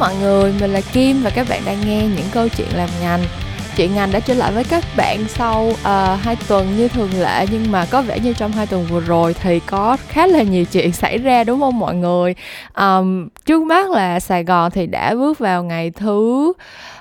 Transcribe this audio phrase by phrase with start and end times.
[0.00, 3.24] mọi người, mình là Kim và các bạn đang nghe những câu chuyện làm ngành.
[3.76, 5.76] Chuyện ngành đã trở lại với các bạn sau uh,
[6.22, 9.34] hai tuần như thường lệ Nhưng mà có vẻ như trong hai tuần vừa rồi
[9.34, 12.34] thì có khá là nhiều chuyện xảy ra đúng không mọi người?
[12.76, 16.52] Um, Trước mắt là Sài Gòn thì đã bước vào ngày thứ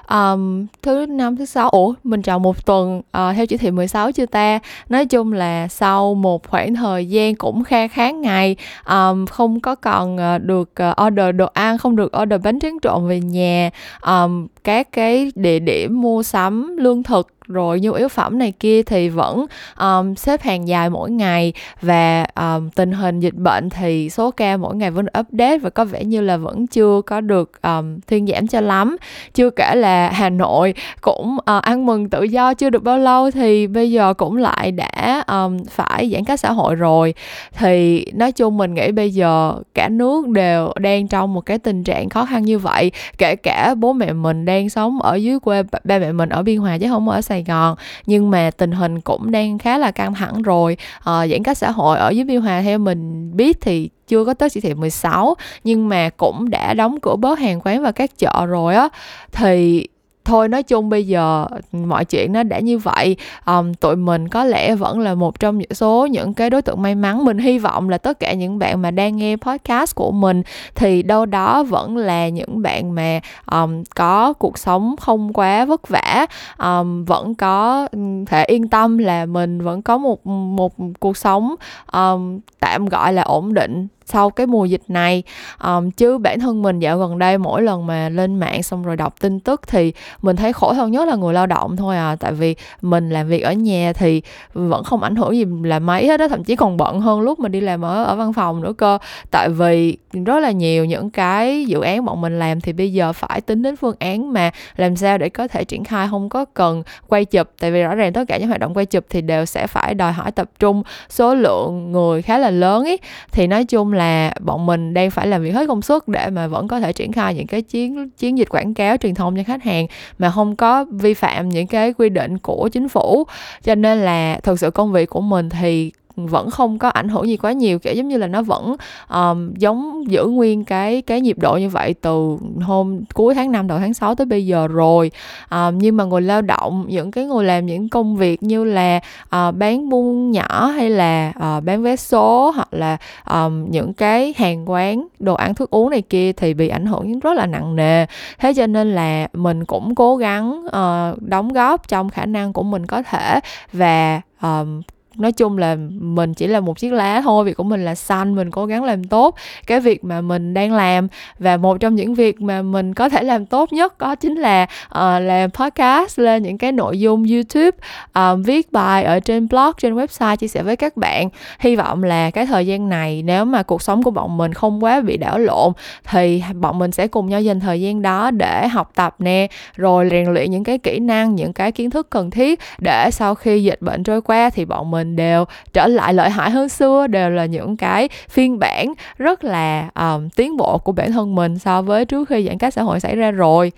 [0.09, 1.69] um, thứ năm thứ sáu.
[1.69, 3.03] Ủa mình chọn một tuần uh,
[3.35, 4.59] theo chỉ thị 16 chưa ta?
[4.89, 8.55] Nói chung là sau một khoảng thời gian cũng kha kháng ngày
[8.89, 12.77] um, không có còn uh, được uh, order đồ ăn không được order bánh tráng
[12.81, 13.69] trộn về nhà.
[14.01, 18.83] Um, các cái địa điểm mua sắm lương thực rồi nhu yếu phẩm này kia
[18.83, 19.45] thì vẫn
[19.79, 24.57] um, xếp hàng dài mỗi ngày và um, tình hình dịch bệnh thì số ca
[24.57, 28.27] mỗi ngày vẫn update và có vẻ như là vẫn chưa có được um, thuyên
[28.27, 28.97] giảm cho lắm.
[29.33, 33.31] Chưa kể là Hà Nội cũng uh, ăn mừng tự do chưa được bao lâu
[33.31, 37.13] thì bây giờ cũng lại đã um, phải giãn cách xã hội rồi.
[37.53, 41.83] Thì nói chung mình nghĩ bây giờ cả nước đều đang trong một cái tình
[41.83, 45.63] trạng khó khăn như vậy kể cả bố mẹ mình đang sống ở dưới quê
[45.83, 47.75] ba mẹ mình ở biên hòa chứ không ở sài Sài Gòn.
[48.05, 50.77] Nhưng mà tình hình cũng đang khá là căng thẳng rồi.
[51.03, 54.33] À, giãn cách xã hội ở dưới Biên Hòa theo mình biết thì chưa có
[54.33, 58.17] tới chỉ thị 16 nhưng mà cũng đã đóng cửa bớt hàng quán và các
[58.17, 58.89] chợ rồi á.
[59.31, 59.87] Thì
[60.29, 64.43] thôi nói chung bây giờ mọi chuyện nó đã như vậy um, tụi mình có
[64.43, 67.25] lẽ vẫn là một trong những số những cái đối tượng may mắn.
[67.25, 70.43] Mình hy vọng là tất cả những bạn mà đang nghe podcast của mình
[70.75, 73.19] thì đâu đó vẫn là những bạn mà
[73.51, 76.25] um, có cuộc sống không quá vất vả.
[76.57, 77.87] Um, vẫn có
[78.27, 81.55] thể yên tâm là mình vẫn có một một cuộc sống
[81.91, 85.23] um, tạm gọi là ổn định sau cái mùa dịch này.
[85.63, 88.95] Um, chứ bản thân mình dạo gần đây mỗi lần mà lên mạng xong rồi
[88.95, 92.15] đọc tin tức thì mình thấy khổ hơn nhất là người lao động thôi à.
[92.19, 94.21] Tại vì mình làm việc ở nhà thì
[94.53, 97.39] vẫn không ảnh hưởng gì là mấy hết đó thậm chí còn bận hơn lúc
[97.39, 98.97] mình đi làm ở ở văn phòng nữa cơ.
[99.31, 103.13] Tại vì rất là nhiều những cái dự án bọn mình làm thì bây giờ
[103.13, 106.45] phải tính đến phương án mà làm sao để có thể triển khai không có
[106.45, 107.47] cần quay chụp.
[107.59, 109.93] Tại vì rõ ràng tất cả những hoạt động quay chụp thì đều sẽ phải
[109.93, 112.97] đòi hỏi tập trung số lượng người khá là lớn ý.
[113.31, 116.29] Thì nói chung là là bọn mình đang phải làm việc hết công suất để
[116.29, 119.37] mà vẫn có thể triển khai những cái chiến chiến dịch quảng cáo truyền thông
[119.37, 119.87] cho khách hàng
[120.19, 123.23] mà không có vi phạm những cái quy định của chính phủ.
[123.63, 125.91] Cho nên là thực sự công việc của mình thì
[126.27, 128.75] vẫn không có ảnh hưởng gì quá nhiều kiểu giống như là nó vẫn
[129.09, 133.67] um, giống giữ nguyên cái cái nhịp độ như vậy từ hôm cuối tháng 5
[133.67, 135.11] đầu tháng 6 tới bây giờ rồi.
[135.51, 138.99] Um, nhưng mà người lao động những cái người làm những công việc như là
[139.23, 142.97] uh, bán buôn nhỏ hay là uh, bán vé số hoặc là
[143.31, 147.19] um, những cái hàng quán đồ ăn thức uống này kia thì bị ảnh hưởng
[147.19, 148.05] rất là nặng nề.
[148.39, 152.63] Thế cho nên là mình cũng cố gắng uh, đóng góp trong khả năng của
[152.63, 153.39] mình có thể
[153.73, 154.81] và um,
[155.15, 158.35] nói chung là mình chỉ là một chiếc lá thôi việc của mình là xanh
[158.35, 159.35] mình cố gắng làm tốt
[159.67, 161.07] cái việc mà mình đang làm.
[161.39, 164.63] Và một trong những việc mà mình có thể làm tốt nhất đó chính là
[164.87, 167.77] uh, làm podcast lên những cái nội dung youtube
[168.19, 171.29] uh, viết bài ở trên blog trên website chia sẻ với các bạn.
[171.59, 174.83] Hy vọng là cái thời gian này nếu mà cuộc sống của bọn mình không
[174.83, 175.73] quá bị đảo lộn
[176.09, 180.07] thì bọn mình sẽ cùng nhau dành thời gian đó để học tập nè rồi
[180.11, 183.63] rèn luyện những cái kỹ năng những cái kiến thức cần thiết để sau khi
[183.63, 187.07] dịch bệnh trôi qua thì bọn mình mình đều trở lại lợi hại hơn xưa
[187.07, 191.59] đều là những cái phiên bản rất là um, tiến bộ của bản thân mình
[191.59, 193.71] so với trước khi giãn cách xã hội xảy ra rồi.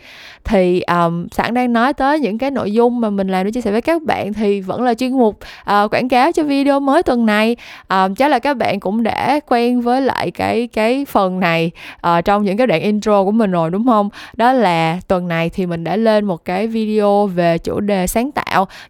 [0.43, 3.61] Thì um, sẵn đang nói tới những cái nội dung mà mình làm để chia
[3.61, 7.03] sẻ với các bạn thì vẫn là chuyên mục uh, quảng cáo cho video mới
[7.03, 7.55] tuần này.
[7.89, 11.71] Um, chắc là các bạn cũng đã quen với lại cái cái phần này
[12.07, 14.09] uh, trong những cái đoạn intro của mình rồi đúng không?
[14.33, 18.31] Đó là tuần này thì mình đã lên một cái video về chủ đề sáng
[18.31, 18.40] tạo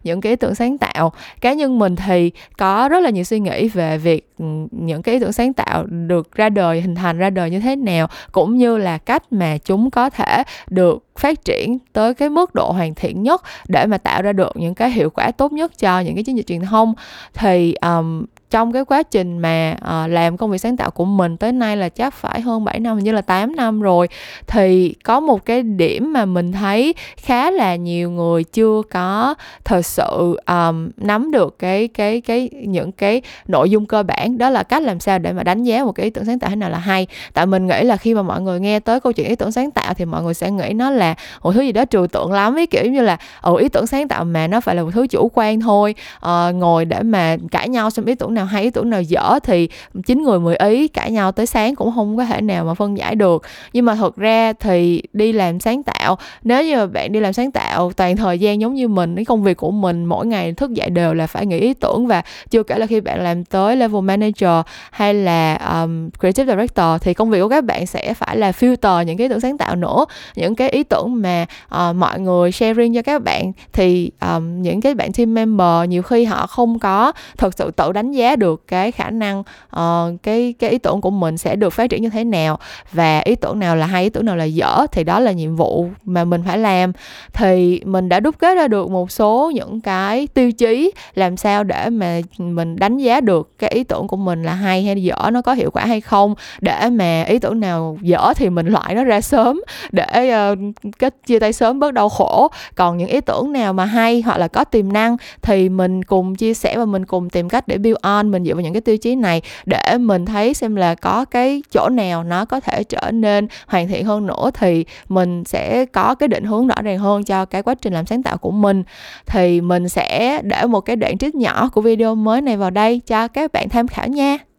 [0.04, 1.12] những cái ý tưởng sáng tạo.
[1.40, 5.14] Cá nhân mình thì có rất là nhiều suy nghĩ về việc ừ, những cái
[5.14, 8.56] ý tưởng sáng tạo được ra đời hình thành ra đời như thế nào cũng
[8.56, 12.94] như là cách mà chúng có thể được phát triển tới cái mức độ hoàn
[12.94, 16.14] thiện nhất để mà tạo ra được những cái hiệu quả tốt nhất cho những
[16.14, 16.94] cái chiến dịch truyền thông.
[17.34, 21.36] Thì um, trong cái quá trình mà uh, làm công việc sáng tạo của mình
[21.36, 24.08] tới nay là chắc phải hơn 7 năm như là 8 năm rồi
[24.46, 29.34] thì có một cái điểm mà mình thấy khá là nhiều người chưa có
[29.64, 34.38] thật sự um, nắm được cái cái cái những cái nội dung cơ bản.
[34.38, 36.50] Đó là cách làm sao để mà đánh giá một cái ý tưởng sáng tạo
[36.50, 37.06] thế nào là hay.
[37.34, 39.70] Tại mình nghĩ là khi mà mọi người nghe tới câu chuyện ý tưởng sáng
[39.70, 42.58] tạo thì mọi người sẽ nghĩ nó là một thứ gì đó trừu tượng lắm
[42.58, 45.06] ấy kiểu như là ừ ý tưởng sáng tạo mà nó phải là một thứ
[45.06, 45.94] chủ quan thôi
[46.26, 49.02] uh, ngồi để mà cãi nhau xem ý tưởng nào nào hay ý tưởng nào
[49.02, 49.68] dở thì
[50.06, 52.98] chín người mười ý cãi nhau tới sáng cũng không có thể nào mà phân
[52.98, 53.42] giải được.
[53.72, 57.32] Nhưng mà thật ra thì đi làm sáng tạo nếu như mà bạn đi làm
[57.32, 60.52] sáng tạo toàn thời gian giống như mình cái công việc của mình mỗi ngày
[60.52, 63.44] thức dậy đều là phải nghĩ ý tưởng và chưa kể là khi bạn làm
[63.44, 68.14] tới level manager hay là um, creative director thì công việc của các bạn sẽ
[68.14, 70.04] phải là filter những cái ý tưởng sáng tạo nữa.
[70.36, 74.80] Những cái ý tưởng mà uh, mọi người sharing cho các bạn thì um, những
[74.80, 78.68] cái bạn team member nhiều khi họ không có thực sự tự đánh giá được
[78.68, 79.40] cái khả năng
[79.76, 82.58] uh, cái cái ý tưởng của mình sẽ được phát triển như thế nào
[82.92, 85.56] và ý tưởng nào là hay ý tưởng nào là dở thì đó là nhiệm
[85.56, 86.92] vụ mà mình phải làm.
[87.32, 91.64] Thì mình đã đúc kết ra được một số những cái tiêu chí làm sao
[91.64, 95.30] để mà mình đánh giá được cái ý tưởng của mình là hay hay dở
[95.32, 98.94] nó có hiệu quả hay không để mà ý tưởng nào dở thì mình loại
[98.94, 100.58] nó ra sớm để uh,
[100.98, 102.48] kết chia tay sớm bớt đau khổ.
[102.74, 106.34] Còn những ý tưởng nào mà hay hoặc là có tiềm năng thì mình cùng
[106.34, 108.80] chia sẻ và mình cùng tìm cách để build on mình dựa vào những cái
[108.80, 112.84] tiêu chí này để mình thấy xem là có cái chỗ nào nó có thể
[112.84, 116.98] trở nên hoàn thiện hơn nữa thì mình sẽ có cái định hướng rõ ràng
[116.98, 118.82] hơn cho cái quá trình làm sáng tạo của mình.
[119.26, 123.00] Thì mình sẽ để một cái đoạn trích nhỏ của video mới này vào đây
[123.06, 124.51] cho các bạn tham khảo nha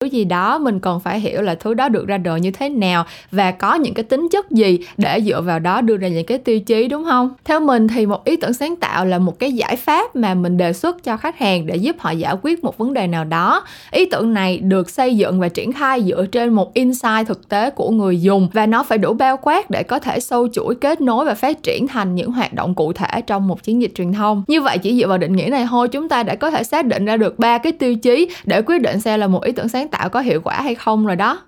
[0.00, 2.68] thứ gì đó mình còn phải hiểu là thứ đó được ra đời như thế
[2.68, 6.26] nào và có những cái tính chất gì để dựa vào đó đưa ra những
[6.26, 7.30] cái tiêu chí, đúng không?
[7.44, 10.56] Theo mình thì một ý tưởng sáng tạo là một cái giải pháp mà mình
[10.56, 13.64] đề xuất cho khách hàng để giúp họ giải quyết một vấn đề nào đó.
[13.90, 17.70] Ý tưởng này được xây dựng và triển khai dựa trên một insight thực tế
[17.70, 21.00] của người dùng và nó phải đủ bao quát để có thể sâu chuỗi kết
[21.00, 24.12] nối và phát triển thành những hoạt động cụ thể trong một chiến dịch truyền
[24.12, 24.42] thông.
[24.46, 26.86] Như vậy chỉ dựa vào định nghĩa này thôi, chúng ta đã có thể xác
[26.86, 29.68] định ra được ba cái tiêu chí để quyết định xem là một ý tưởng
[29.68, 31.40] sáng tạo có hiệu quả hay không rồi đó.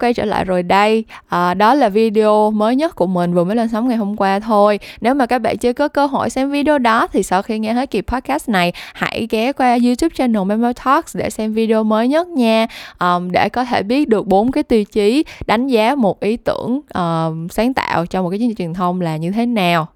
[0.00, 1.04] Quay trở lại rồi đây.
[1.28, 4.40] À, đó là video mới nhất của mình vừa mới lên sóng ngày hôm qua
[4.40, 4.78] thôi.
[5.00, 7.72] Nếu mà các bạn chưa có cơ hội xem video đó thì sau khi nghe
[7.72, 12.08] hết kỳ podcast này hãy ghé qua youtube channel Memo Talks để xem video mới
[12.08, 12.66] nhất nha.
[13.00, 16.80] Um, để có thể biết được bốn cái tiêu chí đánh giá một ý tưởng
[16.98, 19.88] uh, sáng tạo trong một cái chương trình truyền thông là như thế nào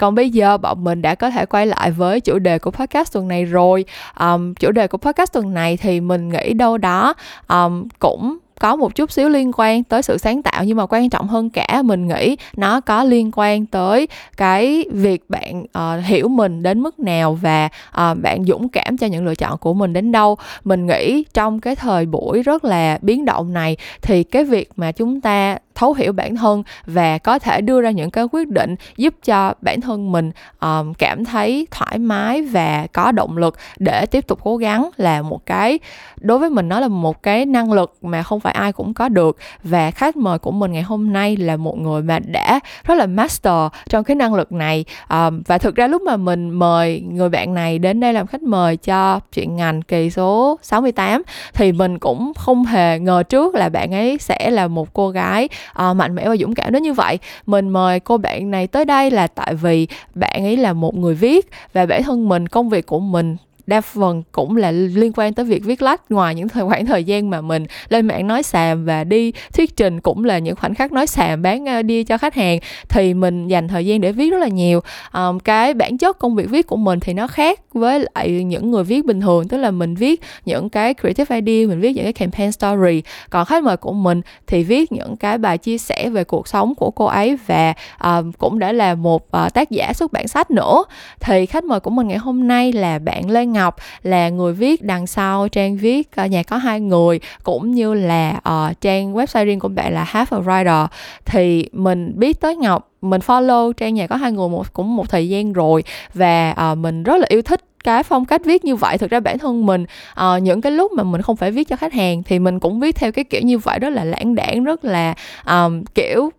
[0.00, 3.12] còn bây giờ bọn mình đã có thể quay lại với chủ đề của podcast
[3.12, 3.84] tuần này rồi.
[4.20, 7.14] Um, chủ đề của podcast tuần này thì mình nghĩ đâu đó
[7.48, 11.10] um, cũng có một chút xíu liên quan tới sự sáng tạo nhưng mà quan
[11.10, 16.28] trọng hơn cả mình nghĩ nó có liên quan tới cái việc bạn uh, hiểu
[16.28, 19.92] mình đến mức nào và uh, bạn dũng cảm cho những lựa chọn của mình
[19.92, 20.36] đến đâu.
[20.64, 24.92] Mình nghĩ trong cái thời buổi rất là biến động này thì cái việc mà
[24.92, 28.74] chúng ta thấu hiểu bản thân và có thể đưa ra những cái quyết định
[28.96, 30.30] giúp cho bản thân mình
[30.60, 35.22] um, cảm thấy thoải mái và có động lực để tiếp tục cố gắng là
[35.22, 35.78] một cái
[36.20, 39.08] đối với mình nó là một cái năng lực mà không phải ai cũng có
[39.08, 39.36] được.
[39.62, 43.06] Và khách mời của mình ngày hôm nay là một người mà đã rất là
[43.06, 44.84] master trong cái năng lực này.
[45.10, 48.42] Um, và thực ra lúc mà mình mời người bạn này đến đây làm khách
[48.42, 51.22] mời cho chuyện ngành kỳ số 68
[51.54, 55.48] thì mình cũng không hề ngờ trước là bạn ấy sẽ là một cô gái
[55.90, 57.18] uh, mạnh mẽ và dũng cảm đến như vậy.
[57.46, 61.14] Mình mời cô bạn này tới đây là tại vì bạn ấy là một người
[61.14, 63.36] viết và bản thân mình công việc của mình
[63.70, 67.04] đa phần cũng là liên quan tới việc viết lách ngoài những thời khoảng thời
[67.04, 70.74] gian mà mình lên mạng nói xàm và đi thuyết trình cũng là những khoảnh
[70.74, 72.58] khắc nói xàm bán đi cho khách hàng
[72.88, 74.80] thì mình dành thời gian để viết rất là nhiều.
[75.12, 78.70] Um, cái bản chất công việc viết của mình thì nó khác với lại những
[78.70, 82.04] người viết bình thường tức là mình viết những cái creative idea mình viết những
[82.04, 83.02] cái campaign story.
[83.30, 86.74] Còn khách mời của mình thì viết những cái bài chia sẻ về cuộc sống
[86.74, 87.74] của cô ấy và
[88.04, 90.84] um, cũng đã là một uh, tác giả xuất bản sách nữa.
[91.20, 93.59] Thì khách mời của mình ngày hôm nay là bạn Lê Ngọc.
[93.60, 97.94] Ngọc là người viết đằng sau trang viết uh, nhà có hai người cũng như
[97.94, 100.86] là uh, trang website riêng của bạn là Half a Writer
[101.24, 105.10] thì mình biết tới Ngọc mình follow trang nhà có hai người một cũng một
[105.10, 105.84] thời gian rồi
[106.14, 108.98] và uh, mình rất là yêu thích cái phong cách viết như vậy.
[108.98, 109.86] Thực ra bản thân mình
[110.20, 112.80] uh, những cái lúc mà mình không phải viết cho khách hàng thì mình cũng
[112.80, 115.14] viết theo cái kiểu như vậy rất là lãng đãng rất là
[115.46, 116.30] um, kiểu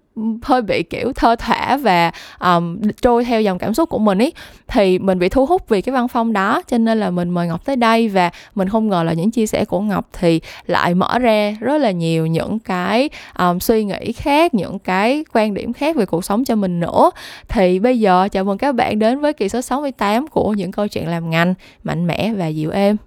[0.44, 4.32] hơi bị kiểu thơ thả và um, trôi theo dòng cảm xúc của mình ý
[4.68, 7.48] thì mình bị thu hút vì cái văn phong đó cho nên là mình mời
[7.48, 10.94] ngọc tới đây và mình không ngờ là những chia sẻ của ngọc thì lại
[10.94, 15.74] mở ra rất là nhiều những cái um, suy nghĩ khác những cái quan điểm
[15.74, 17.12] khác về cuộc sống cho mình nữa.
[17.48, 20.88] Thì bây giờ chào mừng các bạn đến với kỳ số 68 của những câu
[20.88, 21.54] chuyện làm ngành
[21.84, 22.98] mạnh mẽ và dịu êm.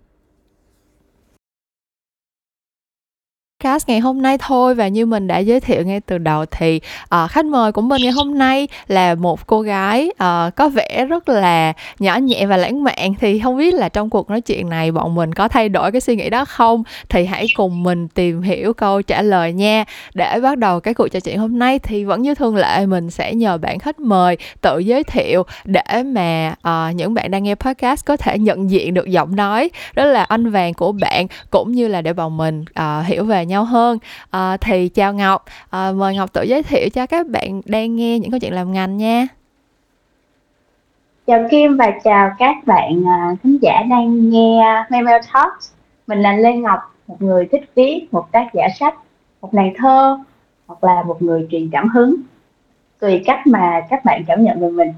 [3.65, 6.81] Podcast ngày hôm nay thôi và như mình đã giới thiệu ngay từ đầu thì
[7.15, 11.07] uh, khách mời của mình ngày hôm nay là một cô gái uh, có vẻ
[11.09, 13.15] rất là nhỏ nhẹ và lãng mạn.
[13.21, 16.01] Thì không biết là trong cuộc nói chuyện này bọn mình có thay đổi cái
[16.01, 16.83] suy nghĩ đó không?
[17.09, 19.85] Thì hãy cùng mình tìm hiểu câu trả lời nha.
[20.15, 23.11] Để bắt đầu cái cuộc trò chuyện hôm nay thì vẫn như thường lệ mình
[23.11, 27.55] sẽ nhờ bạn khách mời tự giới thiệu để mà uh, những bạn đang nghe
[27.55, 31.73] podcast có thể nhận diện được giọng nói đó là anh vàng của bạn cũng
[31.73, 33.99] như là để bọn mình uh, hiểu về nhau hơn.
[34.31, 35.45] À, thì chào ngọc.
[35.71, 38.73] À, mời ngọc tự giới thiệu cho các bạn đang nghe những câu chuyện làm
[38.73, 39.27] ngành nha.
[41.27, 45.73] Chào kim và chào các bạn ờ, khán giả đang nghe Memo Talks.
[46.07, 48.95] Mình là lê ngọc một người thích viết một tác giả sách
[49.41, 50.19] một nàng thơ
[50.67, 52.17] hoặc là một người truyền cảm hứng.
[53.01, 54.93] Tùy cách mà các bạn cảm nhận về mình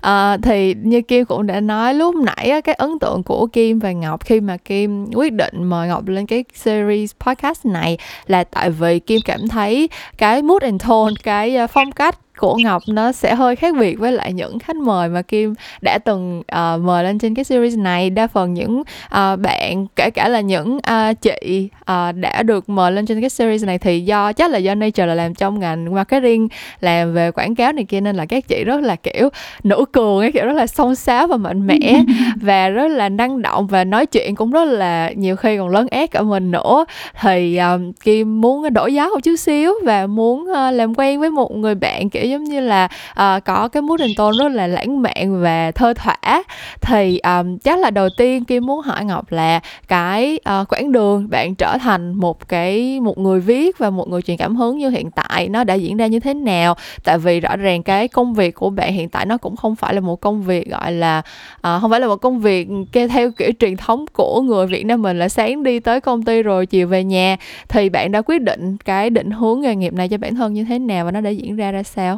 [0.00, 3.78] à, thì như Kim cũng đã nói lúc nãy á, cái ấn tượng của Kim
[3.78, 8.44] và Ngọc khi mà Kim quyết định mời Ngọc lên cái series podcast này là
[8.44, 9.88] tại vì Kim cảm thấy
[10.18, 13.98] cái mood and tone cái ờ, phong cách của Ngọc nó sẽ hơi khác biệt
[13.98, 17.78] với lại những khách mời mà Kim đã từng uh, mời lên trên cái series
[17.78, 18.10] này.
[18.10, 22.92] Đa phần những uh, bạn kể cả là những uh, chị uh, đã được mời
[22.92, 25.94] lên trên cái series này thì do chắc là do nature là làm trong ngành
[25.94, 26.48] marketing
[26.80, 29.28] làm về quảng cáo này kia nên là các chị rất là kiểu
[29.62, 32.02] nữ cường cái kiểu rất là song sáo và mạnh mẽ
[32.42, 35.86] và rất là năng động và nói chuyện cũng rất là nhiều khi còn lớn
[35.90, 36.84] ép cả mình nữa.
[37.20, 41.30] Thì um, Kim muốn đổi gió một chút xíu và muốn uh, làm quen với
[41.30, 44.66] một người bạn kiểu giống như là uh, có cái mood and tone rất là
[44.66, 46.42] lãng mạn và thơ thỏa
[46.80, 51.30] thì um, chắc là đầu tiên Kim muốn hỏi Ngọc là cái uh, quãng đường
[51.30, 54.90] bạn trở thành một cái một người viết và một người truyền cảm hứng như
[54.90, 56.76] hiện tại nó đã diễn ra như thế nào?
[57.04, 59.94] Tại vì rõ ràng cái công việc của bạn hiện tại nó cũng không phải
[59.94, 61.22] là một công việc gọi là
[61.56, 64.86] uh, không phải là một công việc kê theo kiểu truyền thống của người Việt
[64.86, 67.36] Nam mình là sáng đi tới công ty rồi chiều về nhà.
[67.68, 70.64] Thì bạn đã quyết định cái định hướng nghề nghiệp này cho bản thân như
[70.64, 72.17] thế nào và nó đã diễn ra ra sao?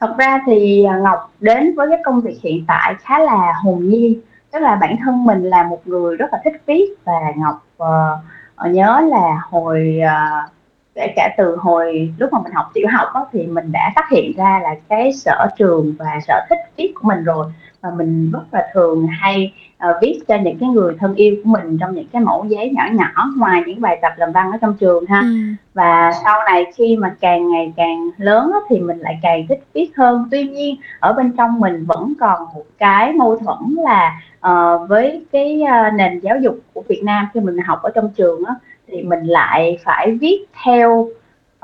[0.00, 3.88] Thật ra thì à, ngọc đến với cái công việc hiện tại khá là hồn
[3.88, 4.20] nhiên
[4.52, 8.70] tức là bản thân mình là một người rất là thích viết và ngọc uh,
[8.70, 10.50] nhớ là hồi uh,
[10.96, 14.10] kể cả từ hồi lúc mà mình học tiểu học đó, thì mình đã phát
[14.10, 17.46] hiện ra là cái sở trường và sở thích viết của mình rồi.
[17.80, 19.52] Và mình rất là thường hay
[19.84, 22.70] uh, viết cho những cái người thân yêu của mình trong những cái mẫu giấy
[22.70, 25.26] nhỏ nhỏ ngoài những bài tập làm văn ở trong trường ha ừ.
[25.74, 29.64] và sau này khi mà càng ngày càng lớn á, thì mình lại càng thích
[29.74, 34.20] viết hơn tuy nhiên ở bên trong mình vẫn còn một cái mâu thuẫn là
[34.48, 38.10] uh, với cái uh, nền giáo dục của Việt Nam khi mình học ở trong
[38.16, 38.54] trường á,
[38.88, 41.08] thì mình lại phải viết theo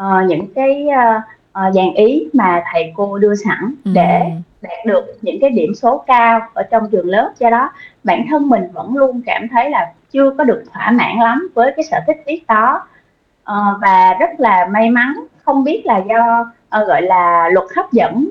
[0.03, 1.23] uh, những cái uh,
[1.69, 3.91] uh, dàn ý mà thầy cô đưa sẵn ừ
[4.63, 7.33] đạt được những cái điểm số cao ở trong trường lớp.
[7.39, 7.71] Do đó
[8.05, 11.73] bản thân mình vẫn luôn cảm thấy là chưa có được thỏa mãn lắm với
[11.77, 12.87] cái sở thích viết đó.
[13.45, 15.15] À, và rất là may mắn
[15.45, 18.27] không biết là do à, gọi là luật hấp dẫn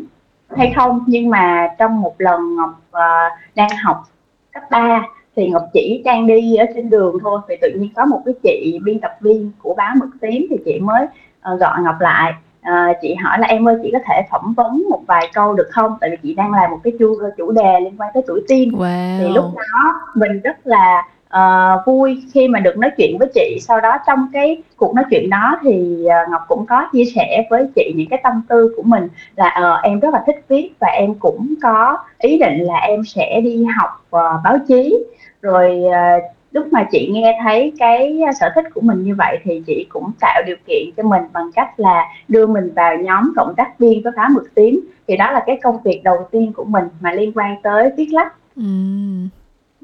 [0.57, 4.03] hay không nhưng mà trong một lần ngọc à, đang học
[4.51, 5.01] cấp 3
[5.35, 8.33] thì ngọc chỉ đang đi ở trên đường thôi thì tự nhiên có một cái
[8.43, 11.07] chị biên tập viên của báo mực tím thì chị mới
[11.41, 14.83] à, gọi ngọc lại à, chị hỏi là em ơi chị có thể phỏng vấn
[14.89, 15.97] một vài câu được không?
[16.01, 18.69] Tại vì chị đang làm một cái chủ chủ đề liên quan tới tuổi teen.
[18.69, 19.19] Wow.
[19.19, 21.03] thì lúc đó mình rất là
[21.35, 23.57] uh, vui khi mà được nói chuyện với chị.
[23.61, 27.43] Sau đó trong cái cuộc nói chuyện đó thì uh, ngọc cũng có chia sẻ
[27.49, 30.71] với chị những cái tâm tư của mình là uh, em rất là thích viết
[30.79, 35.03] và em cũng có ý định là em sẽ đi học uh, báo chí.
[35.41, 39.63] Rồi uh, lúc mà chị nghe thấy cái sở thích của mình như vậy thì
[39.67, 43.55] chị cũng tạo điều kiện cho mình bằng cách là đưa mình vào nhóm cộng
[43.55, 44.79] tác viên có phá mực tím.
[45.07, 48.07] Thì đó là cái công việc đầu tiên của mình mà liên quan tới viết
[48.11, 48.33] lách.
[48.55, 48.63] Ừ.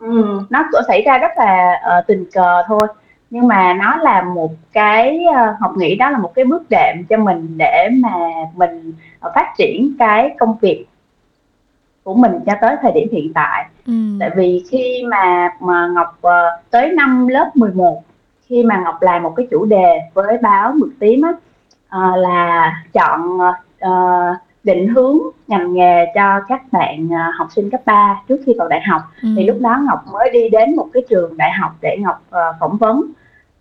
[0.02, 2.88] Ừ, nó cũng xảy ra rất là uh, tình cờ thôi.
[3.30, 7.04] Nhưng mà nó là một cái uh, học nghĩ đó là một cái bước đệm
[7.10, 8.12] cho mình để mà
[8.56, 8.94] mình
[9.28, 10.86] uh, phát triển cái công việc
[12.08, 13.66] của mình cho tới thời điểm hiện tại.
[13.88, 13.94] Ừ.
[14.20, 18.04] tại vì khi mà mà Ngọc uh, tới năm lớp 11
[18.50, 22.74] khi mà Ngọc làm một cái chủ đề với báo mực tím á uh, là
[22.94, 28.38] chọn uh, định hướng ngành nghề cho các bạn uh, học sinh cấp 3 trước
[28.46, 29.02] khi vào đại học.
[29.22, 29.30] Ừ.
[29.38, 32.56] thì lúc đó Ngọc mới đi đến một cái trường đại học để Ngọc uh,
[32.60, 33.04] phỏng vấn.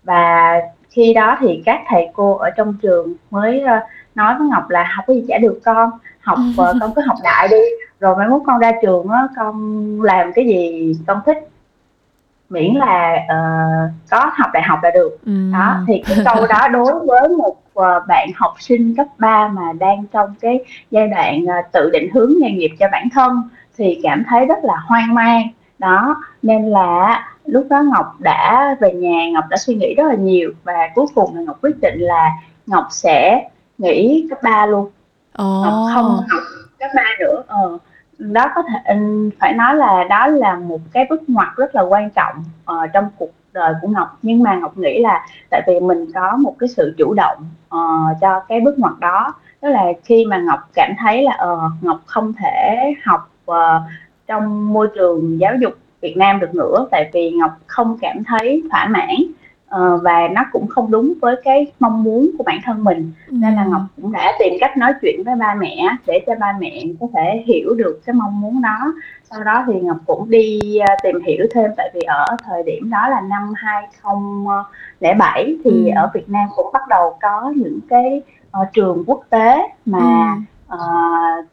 [0.04, 0.54] Và
[0.90, 3.82] khi đó thì các thầy cô ở trong trường mới uh,
[4.14, 7.16] nói với Ngọc là học cái gì chả được con học uh, con cứ học
[7.24, 7.62] đại đi
[8.00, 9.56] rồi mai mốt con ra trường á con
[10.02, 11.48] làm cái gì con thích
[12.48, 15.32] miễn là uh, có học đại học là được ừ.
[15.52, 19.72] đó thì cái câu đó đối với một uh, bạn học sinh cấp 3 mà
[19.78, 20.60] đang trong cái
[20.90, 23.42] giai đoạn uh, tự định hướng nghề nghiệp cho bản thân
[23.78, 25.48] thì cảm thấy rất là hoang mang
[25.78, 30.14] đó nên là lúc đó Ngọc đã về nhà Ngọc đã suy nghĩ rất là
[30.14, 32.30] nhiều và cuối cùng là Ngọc quyết định là
[32.66, 33.48] Ngọc sẽ
[33.78, 34.90] nghỉ cấp 3 luôn
[35.32, 35.62] Ồ.
[35.64, 36.42] Ngọc không học
[36.78, 37.42] cấp ba nữa.
[37.46, 37.78] Ờ
[38.18, 41.82] đó có thể ừ, phải nói là đó là một cái bước ngoặt rất là
[41.82, 44.18] quan trọng uh, trong cuộc đời của Ngọc.
[44.22, 47.38] Nhưng mà Ngọc nghĩ là tại vì mình có một cái sự chủ động
[47.74, 49.34] uh, cho cái bước ngoặt đó.
[49.60, 53.56] Tức là khi mà Ngọc cảm thấy là uh, Ngọc không thể học uh,
[54.26, 58.62] trong môi trường giáo dục Việt Nam được nữa tại vì Ngọc không cảm thấy
[58.70, 59.16] thỏa mãn
[59.76, 63.36] uh, và nó cũng không đúng với cái mong muốn của bản thân mình ừ.
[63.40, 66.56] nên là Ngọc cũng đã tìm cách nói chuyện với ba mẹ để cho ba
[66.60, 68.94] mẹ có thể hiểu được cái mong muốn đó
[69.30, 72.90] sau đó thì Ngọc cũng đi uh, tìm hiểu thêm tại vì ở thời điểm
[72.90, 75.90] đó là năm 2007 thì ừ.
[75.96, 78.22] ở Việt Nam cũng bắt đầu có những cái
[78.62, 80.36] uh, trường quốc tế mà
[80.68, 80.74] ừ.
[80.74, 81.46] uh, uh,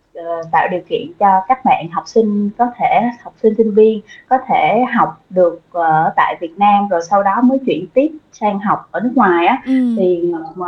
[0.51, 4.37] tạo điều kiện cho các bạn học sinh có thể học sinh sinh viên có
[4.47, 8.59] thể học được ở uh, tại Việt Nam rồi sau đó mới chuyển tiếp sang
[8.59, 9.95] học ở nước ngoài á ừ.
[9.97, 10.65] thì uh,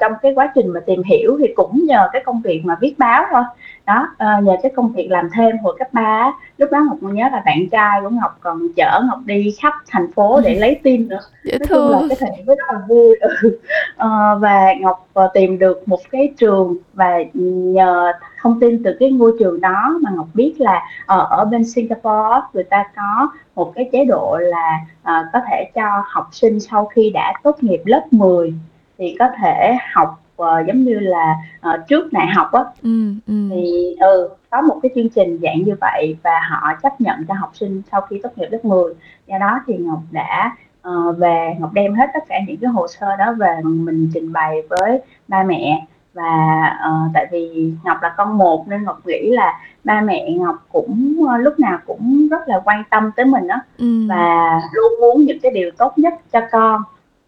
[0.00, 2.94] trong cái quá trình mà tìm hiểu thì cũng nhờ cái công việc mà viết
[2.98, 3.42] báo thôi
[3.88, 7.28] đó uh, nhờ cái công việc làm thêm hồi cấp 3 lúc đó ngọc nhớ
[7.32, 11.08] là bạn trai của ngọc còn chở ngọc đi khắp thành phố để lấy tin
[11.08, 11.92] nữa Dễ nói thương.
[11.92, 13.60] chung là cái thời điểm rất là vui ừ.
[13.94, 19.10] uh, và ngọc uh, tìm được một cái trường và nhờ thông tin từ cái
[19.10, 23.72] ngôi trường đó mà ngọc biết là uh, ở bên singapore người ta có một
[23.74, 27.82] cái chế độ là uh, có thể cho học sinh sau khi đã tốt nghiệp
[27.84, 28.54] lớp 10
[28.98, 31.34] thì có thể học uh, giống như là
[31.68, 32.64] uh, trước đại học á.
[32.82, 33.48] Ừ, ừ.
[33.50, 37.34] thì ừ có một cái chương trình dạng như vậy và họ chấp nhận cho
[37.34, 38.94] học sinh sau khi tốt nghiệp lớp 10
[39.26, 40.56] do đó thì Ngọc đã
[40.88, 44.32] uh, về Ngọc đem hết tất cả những cái hồ sơ đó về mình trình
[44.32, 45.86] bày với ba mẹ.
[46.14, 50.56] Và uh, tại vì Ngọc là con một nên Ngọc nghĩ là ba mẹ Ngọc
[50.72, 54.06] cũng uh, lúc nào cũng rất là quan tâm tới mình đó ừ.
[54.08, 56.82] và luôn muốn những cái điều tốt nhất cho con.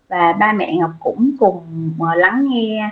[0.09, 2.91] Và ba mẹ Ngọc cũng cùng uh, lắng nghe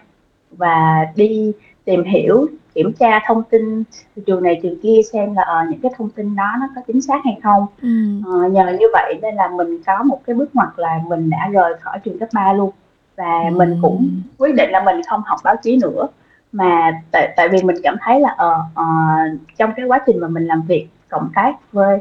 [0.50, 1.52] và đi
[1.84, 3.84] tìm hiểu kiểm tra thông tin
[4.26, 7.02] trường này trường kia xem là uh, những cái thông tin đó nó có chính
[7.02, 7.88] xác hay không ừ.
[8.18, 11.48] uh, nhờ như vậy nên là mình có một cái bước ngoặt là mình đã
[11.52, 12.70] rời khỏi trường cấp 3 luôn
[13.16, 13.56] và ừ.
[13.56, 16.08] mình cũng quyết định là mình không học báo chí nữa
[16.52, 20.28] mà tại tại vì mình cảm thấy là uh, uh, trong cái quá trình mà
[20.28, 21.98] mình làm việc cộng tác với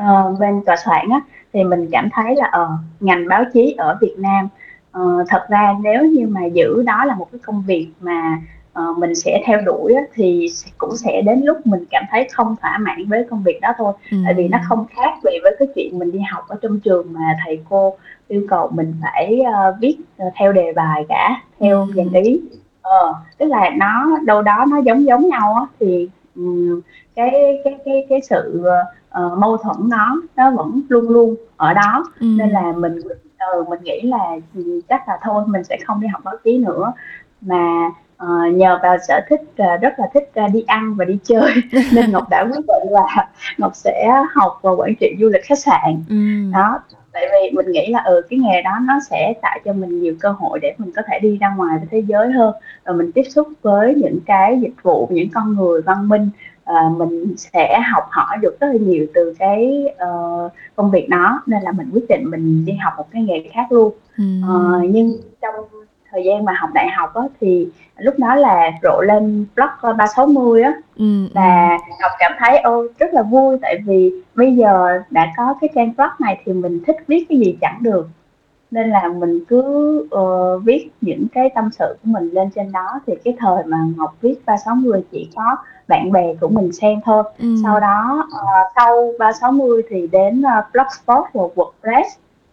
[0.00, 1.20] uh, bên tòa soạn á
[1.52, 2.70] thì mình cảm thấy là uh,
[3.00, 4.48] ngành báo chí ở Việt Nam
[5.00, 8.40] uh, thật ra nếu như mà giữ đó là một cái công việc mà
[8.78, 10.46] uh, mình sẽ theo đuổi á, thì
[10.78, 13.92] cũng sẽ đến lúc mình cảm thấy không thỏa mãn với công việc đó thôi
[14.10, 14.16] ừ.
[14.24, 17.12] tại vì nó không khác gì với cái chuyện mình đi học ở trong trường
[17.12, 17.96] mà thầy cô
[18.28, 19.96] yêu cầu mình phải uh, viết
[20.26, 21.92] uh, theo đề bài cả theo ừ.
[21.96, 22.40] dàn ý
[22.82, 26.80] ờ, tức là nó đâu đó nó giống giống nhau á thì um,
[27.14, 28.64] cái cái cái cái sự
[29.24, 32.26] uh, mâu thuẫn nó nó vẫn luôn luôn ở đó ừ.
[32.38, 32.98] nên là mình
[33.38, 34.36] ừ, mình nghĩ là
[34.88, 36.92] chắc là thôi mình sẽ không đi học báo chí nữa.
[37.40, 37.90] Mà
[38.24, 41.54] uh, nhờ vào sở thích uh, rất là thích uh, đi ăn và đi chơi
[41.92, 45.58] nên ngọc đã quyết định là ngọc sẽ học vào quản trị du lịch khách
[45.58, 46.02] sạn.
[46.08, 46.14] Ừ.
[46.52, 46.80] đó
[47.12, 50.14] tại vì mình nghĩ là ừ cái nghề đó nó sẽ tạo cho mình nhiều
[50.20, 52.54] cơ hội để mình có thể đi ra ngoài thế giới hơn.
[52.84, 56.30] Và mình tiếp xúc với những cái dịch vụ những con người văn minh
[56.72, 61.42] uh, mình sẽ học hỏi được rất là nhiều từ cái uh, công việc đó
[61.46, 64.24] nên là mình quyết định mình đi học một cái nghề khác luôn ừ.
[64.24, 65.54] uh, nhưng trong
[66.10, 70.62] thời gian mà học đại học á, thì lúc đó là rộ lên blog 360
[70.62, 71.92] á ừ, và ừ.
[72.02, 75.92] học cảm thấy ô rất là vui tại vì bây giờ đã có cái trang
[75.96, 78.08] blog này thì mình thích viết cái gì chẳng được
[78.70, 83.00] nên là mình cứ uh, viết những cái tâm sự của mình lên trên đó
[83.06, 85.56] thì cái thời mà Ngọc viết 360 chỉ có
[85.88, 87.56] bạn bè của mình xem thôi ừ.
[87.62, 92.04] sau đó uh, sau 360 thì đến uh, blogspot và wordpress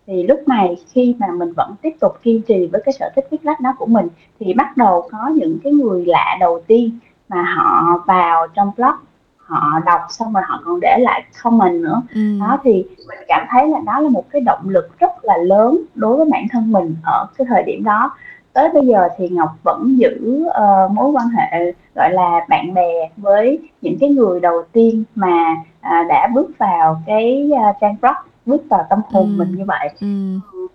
[0.07, 3.27] thì lúc này khi mà mình vẫn tiếp tục kiên trì với cái sở thích
[3.31, 4.07] viết lách đó của mình
[4.39, 8.95] thì bắt đầu có những cái người lạ đầu tiên mà họ vào trong blog
[9.37, 12.39] họ đọc xong rồi họ còn để lại comment nữa ừ.
[12.39, 15.81] đó thì mình cảm thấy là đó là một cái động lực rất là lớn
[15.95, 18.11] đối với bản thân mình ở cái thời điểm đó
[18.55, 23.09] tới bây giờ thì Ngọc vẫn giữ uh, mối quan hệ gọi là bạn bè
[23.17, 28.13] với những cái người đầu tiên mà uh, đã bước vào cái uh, trang blog
[28.45, 29.35] bước vào tâm hồn ừ.
[29.37, 30.07] mình như vậy ừ.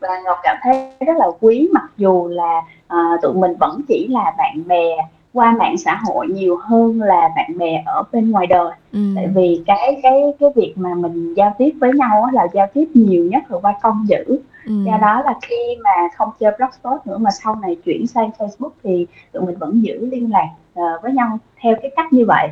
[0.00, 2.62] và ngọc cảm thấy rất là quý mặc dù là
[2.94, 4.96] uh, tụi mình vẫn chỉ là bạn bè
[5.32, 8.98] qua mạng xã hội nhiều hơn là bạn bè ở bên ngoài đời ừ.
[9.16, 12.88] tại vì cái cái cái việc mà mình giao tiếp với nhau là giao tiếp
[12.94, 14.72] nhiều nhất là qua công chữ ừ.
[14.86, 18.70] do đó là khi mà không chơi blogspot nữa mà sau này chuyển sang facebook
[18.82, 20.48] thì tụi mình vẫn giữ liên lạc
[20.80, 22.48] uh, với nhau theo cái cách như vậy.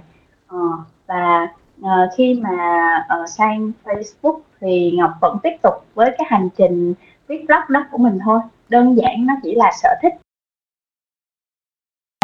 [0.54, 1.48] Uh, và
[1.82, 2.56] ờ, khi mà
[3.08, 6.94] ờ, sang Facebook thì Ngọc vẫn tiếp tục với cái hành trình
[7.28, 8.40] viết blog đó của mình thôi.
[8.68, 10.12] Đơn giản nó chỉ là sở thích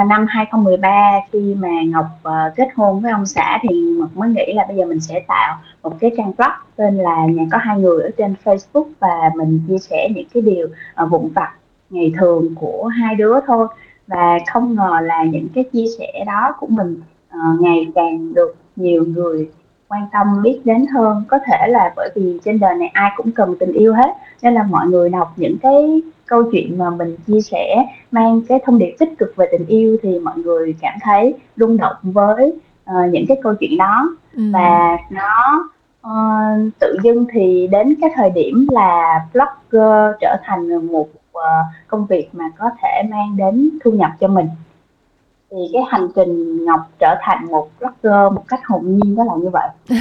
[0.02, 4.52] năm 2013 khi mà Ngọc uh, kết hôn với ông xã thì Ngọc mới nghĩ
[4.54, 7.78] là bây giờ mình sẽ tạo một cái trang blog tên là nhà có hai
[7.78, 10.66] người ở trên Facebook và mình chia sẻ những cái điều
[11.04, 11.52] uh, vụn vặt
[11.90, 13.68] ngày thường của hai đứa thôi.
[14.06, 17.00] Và không ngờ là những cái chia sẻ đó của mình
[17.36, 19.50] uh, ngày càng được nhiều người
[19.88, 21.24] quan tâm biết đến hơn.
[21.28, 24.10] Có thể là bởi vì trên đời này ai cũng cần tình yêu hết
[24.42, 28.60] nên là mọi người đọc những cái câu chuyện mà mình chia sẻ mang cái
[28.64, 32.52] thông điệp tích cực về tình yêu thì mọi người cảm thấy rung động với
[32.90, 34.42] uh, những cái câu chuyện đó ừ.
[34.52, 35.68] và nó
[36.06, 41.42] uh, tự dưng thì đến cái thời điểm là blogger trở thành một uh,
[41.86, 44.46] công việc mà có thể mang đến thu nhập cho mình
[45.50, 49.32] thì cái hành trình Ngọc trở thành một blogger một cách hồn nhiên đó là
[49.42, 49.68] như vậy.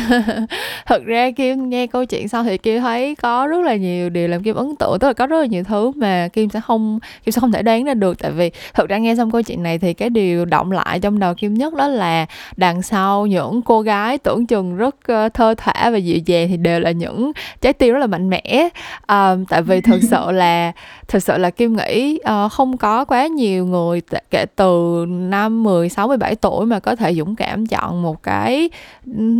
[0.85, 4.27] Thật ra Kim nghe câu chuyện sau thì Kim thấy có rất là nhiều điều
[4.27, 6.99] làm Kim ấn tượng tức là có rất là nhiều thứ mà Kim sẽ không
[7.25, 8.19] Kim sẽ không thể đoán ra được.
[8.19, 11.19] Tại vì thật ra nghe xong câu chuyện này thì cái điều động lại trong
[11.19, 12.25] đầu Kim nhất đó là
[12.57, 16.57] đằng sau những cô gái tưởng chừng rất uh, thơ thả và dịu dàng thì
[16.57, 18.69] đều là những trái tim rất là mạnh mẽ.
[19.03, 20.71] Uh, tại vì thực sự là
[21.07, 26.07] thực sự là Kim nghĩ uh, không có quá nhiều người kể từ năm 16
[26.07, 28.69] 17 tuổi mà có thể dũng cảm chọn một cái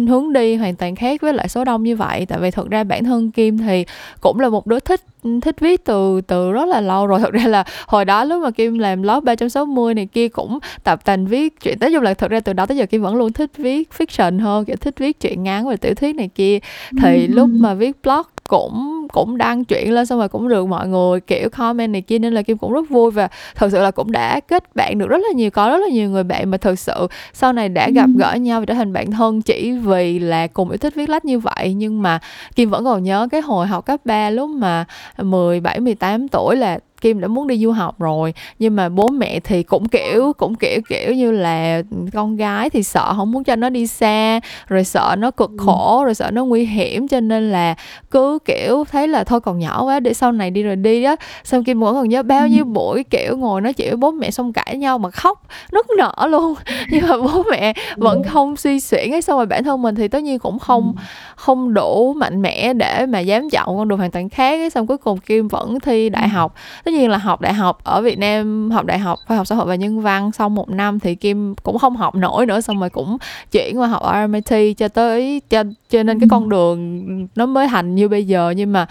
[0.08, 2.26] hướng đi hoàn toàn khác với lại số đông như vậy.
[2.26, 3.86] Tại vì thực ra bản thân Kim thì
[4.22, 5.02] cũng là một đứa thích
[5.42, 7.20] thích viết từ từ rất là lâu rồi.
[7.24, 11.06] Thực ra là hồi đó lúc mà Kim làm blog 360 này kia cũng tập
[11.06, 13.34] tành viết chuyện nói chung là thực ra từ đó tới giờ Kim vẫn luôn
[13.34, 16.60] thích viết fiction hơn kiểu thích viết chuyện ngắn và tiểu thuyết này kia.
[17.02, 20.88] Thì lúc mà viết blog cũng cũng đăng chuyện lên xong rồi cũng được mọi
[20.88, 23.92] người kiểu comment này kia nên là kim cũng rất vui và thật sự là
[23.92, 26.58] cũng đã kết bạn được rất là nhiều có rất là nhiều người bạn mà
[26.58, 30.20] thật sự sau này đã gặp gỡ nhau và trở thành bạn thân chỉ vì
[30.20, 31.74] là cùng yêu thích viết lách như vậy.
[31.74, 32.20] Nhưng mà
[32.56, 34.86] kim vẫn còn nhớ cái hồi học cấp 3 lúc mà
[35.18, 39.40] 17 18 tuổi là Kim đã muốn đi du học rồi nhưng mà bố mẹ
[39.40, 41.82] thì cũng kiểu cũng kiểu kiểu như là
[42.14, 45.58] con gái thì sợ không muốn cho nó đi xa rồi sợ nó cực ừ.
[45.58, 47.76] khổ rồi sợ nó nguy hiểm cho nên là
[48.12, 51.16] cứ kiểu thấy là thôi còn nhỏ quá để sau này đi rồi đi á
[51.44, 52.70] xong Kim vẫn còn nhớ bao nhiêu ừ.
[52.70, 56.28] buổi kiểu ngồi nói chuyện với bố mẹ xong cãi nhau mà khóc nức nở
[56.30, 56.54] luôn
[56.90, 60.08] nhưng mà bố mẹ vẫn không suy xuyển ấy xong rồi bản thân mình thì
[60.08, 61.02] tất nhiên cũng không ừ.
[61.36, 64.88] không đủ mạnh mẽ để mà dám chọn con đường hoàn toàn khác ấy xong
[64.88, 68.20] cuối cùng Kim vẫn thi đại học tất nhiên là học đại học ở Việt
[68.20, 71.16] Nam học đại học khoa học xã hội và nhân văn sau một năm thì
[71.16, 73.18] Kim cũng không học nổi nữa xong rồi cũng
[73.52, 77.68] chuyển qua học ở RMIT cho tới cho cho nên cái con đường nó mới
[77.68, 78.54] thành như bây giờ.
[78.58, 78.86] Nhưng mà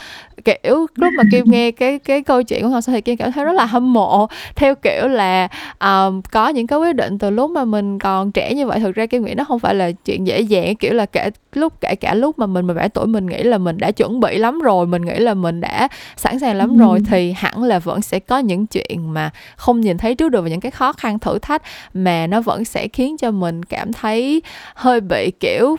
[0.45, 3.45] kiểu lúc mà Kim nghe cái cái câu chuyện của họ thì Kim cảm thấy
[3.45, 4.27] rất là hâm mộ.
[4.57, 5.49] Theo kiểu là
[5.81, 8.95] um, có những cái quyết định từ lúc mà mình còn trẻ như vậy thực
[8.95, 10.77] ra Kim nghĩ nó không phải là chuyện dễ dàng.
[10.77, 13.79] Kiểu là kể lúc kể cả lúc mà mình 17 tuổi mình nghĩ là mình
[13.79, 17.33] đã chuẩn bị lắm rồi mình nghĩ là mình đã sẵn sàng lắm rồi thì
[17.33, 20.61] hẳn là vẫn sẽ có những chuyện mà không nhìn thấy trước được và những
[20.61, 21.63] cái khó khăn thử thách
[21.95, 24.43] mà nó vẫn sẽ khiến cho mình cảm thấy
[24.75, 25.77] hơi bị kiểu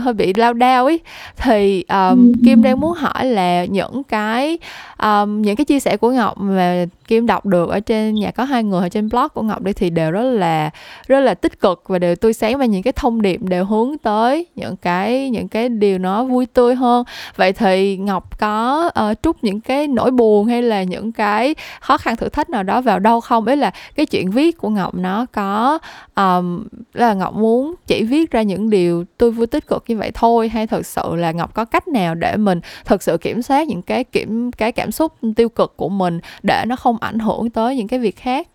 [0.00, 1.00] hơi bị lao đao ấy.
[1.36, 4.58] Thì um, Kim đang muốn hỏi là những cái
[5.02, 8.44] um, những cái chia sẻ của Ngọc mà Kim đọc được ở trên nhà có
[8.44, 10.70] hai người ở trên blog của Ngọc đây thì đều rất là
[11.06, 13.98] rất là tích cực và đều tươi sáng và những cái thông điệp đều hướng
[13.98, 17.04] tới những cái những cái điều nó vui tươi hơn.
[17.36, 21.31] Vậy thì Ngọc có uh, trút những cái nỗi buồn hay là những cái
[21.80, 23.44] khó khăn thử thách nào đó vào đâu không?
[23.44, 25.78] Ấy là cái chuyện viết của Ngọc nó có
[26.16, 30.10] um, là Ngọc muốn chỉ viết ra những điều tôi vui tích cực như vậy
[30.14, 33.68] thôi hay thực sự là Ngọc có cách nào để mình thực sự kiểm soát
[33.68, 37.50] những cái kiểm cái cảm xúc tiêu cực của mình để nó không ảnh hưởng
[37.50, 38.48] tới những cái việc khác?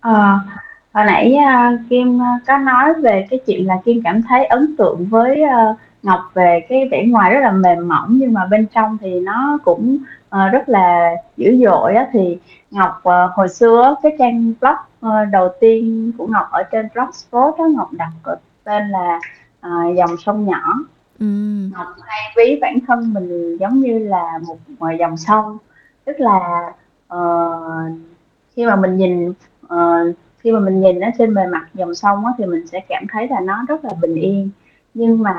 [0.00, 0.40] À,
[0.92, 4.76] hồi nãy uh, Kim ờ, có nói về cái chuyện là Kim cảm thấy ấn
[4.76, 8.66] tượng với uh, Ngọc về cái vẻ ngoài rất là mềm mỏng nhưng mà bên
[8.74, 9.98] trong thì nó cũng
[10.36, 12.38] uh, rất là dữ dội á thì
[12.70, 14.74] Ngọc uh, hồi xưa cái trang blog
[15.06, 18.10] uh, đầu tiên của Ngọc ở trên blogspot đó Ngọc đặt
[18.64, 19.20] tên là
[19.66, 20.74] uh, dòng sông nhỏ.
[21.18, 21.26] Ừ.
[21.72, 24.58] Ngọc hay ví bản thân mình giống như là một
[24.98, 25.58] dòng sông.
[26.04, 26.72] Tức là
[27.14, 27.98] uh,
[28.54, 29.32] khi mà mình nhìn
[29.66, 32.80] uh, khi mà mình nhìn ở trên bề mặt dòng sông á, thì mình sẽ
[32.88, 34.50] cảm thấy là nó rất là bình yên.
[34.94, 35.34] Nhưng mà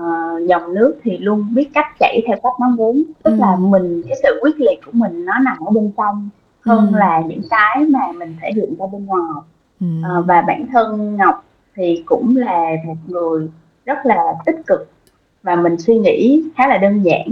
[0.00, 3.36] uh, dòng nước thì luôn biết cách chảy theo cách nó muốn tức ừ.
[3.40, 6.28] là mình cái sự quyết liệt của mình nó nằm ở bên trong
[6.60, 6.98] hơn ừ.
[6.98, 9.42] là những cái mà mình thể hiện ra bên ngoài
[9.80, 9.86] ừ.
[9.86, 11.44] uh, và bản thân Ngọc
[11.76, 13.48] thì cũng là một người
[13.84, 14.88] rất là tích cực
[15.42, 17.26] và mình suy nghĩ khá là đơn giản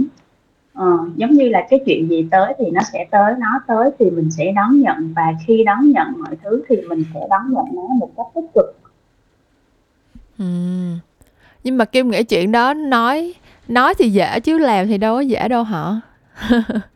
[0.73, 4.09] ờ, giống như là cái chuyện gì tới thì nó sẽ tới nó tới thì
[4.09, 7.65] mình sẽ đón nhận và khi đón nhận mọi thứ thì mình sẽ đón nhận
[7.73, 8.75] nó một cách tích cực
[10.37, 10.45] ừ
[11.63, 13.33] nhưng mà kim nghĩ chuyện đó nói
[13.67, 15.99] nói thì dễ chứ làm thì đâu có dễ đâu hả?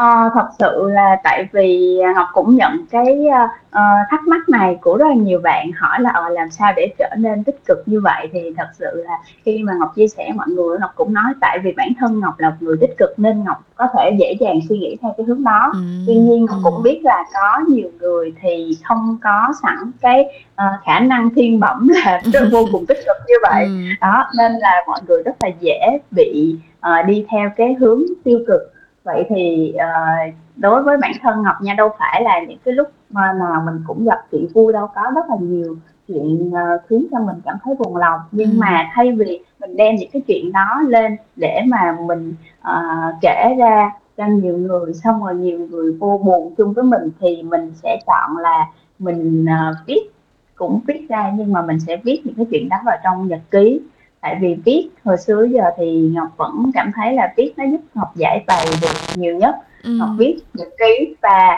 [0.00, 3.20] Ờ, thật sự là tại vì Ngọc cũng nhận cái
[3.68, 6.92] uh, thắc mắc này của rất là nhiều bạn hỏi là uh, làm sao để
[6.98, 10.32] trở nên tích cực như vậy thì thật sự là khi mà Ngọc chia sẻ
[10.34, 13.10] mọi người Ngọc cũng nói tại vì bản thân Ngọc là một người tích cực
[13.16, 15.70] nên Ngọc có thể dễ dàng suy nghĩ theo cái hướng đó.
[15.72, 15.80] Ừ.
[16.06, 20.84] Tuy nhiên Ngọc cũng biết là có nhiều người thì không có sẵn cái uh,
[20.84, 23.64] khả năng thiên bẩm là vô cùng tích cực như vậy.
[23.64, 23.70] Ừ.
[24.00, 28.38] Đó nên là mọi người rất là dễ bị uh, đi theo cái hướng tiêu
[28.46, 28.62] cực
[29.04, 32.88] vậy thì uh, đối với bản thân ngọc nha đâu phải là những cái lúc
[33.10, 35.76] mà nào mình cũng gặp chuyện vui đâu có rất là nhiều
[36.08, 38.56] chuyện uh, khiến cho mình cảm thấy buồn lòng nhưng ừ.
[38.58, 43.54] mà thay vì mình đem những cái chuyện đó lên để mà mình uh, kể
[43.58, 47.72] ra cho nhiều người xong rồi nhiều người vô buồn chung với mình thì mình
[47.74, 48.66] sẽ chọn là
[48.98, 50.10] mình uh, viết
[50.54, 53.40] cũng viết ra nhưng mà mình sẽ viết những cái chuyện đó vào trong nhật
[53.50, 53.80] ký
[54.20, 57.80] tại vì viết hồi xưa giờ thì ngọc vẫn cảm thấy là viết nó giúp
[57.94, 59.90] ngọc giải bày được nhiều nhất ừ.
[59.90, 61.56] ngọc viết nhật ký và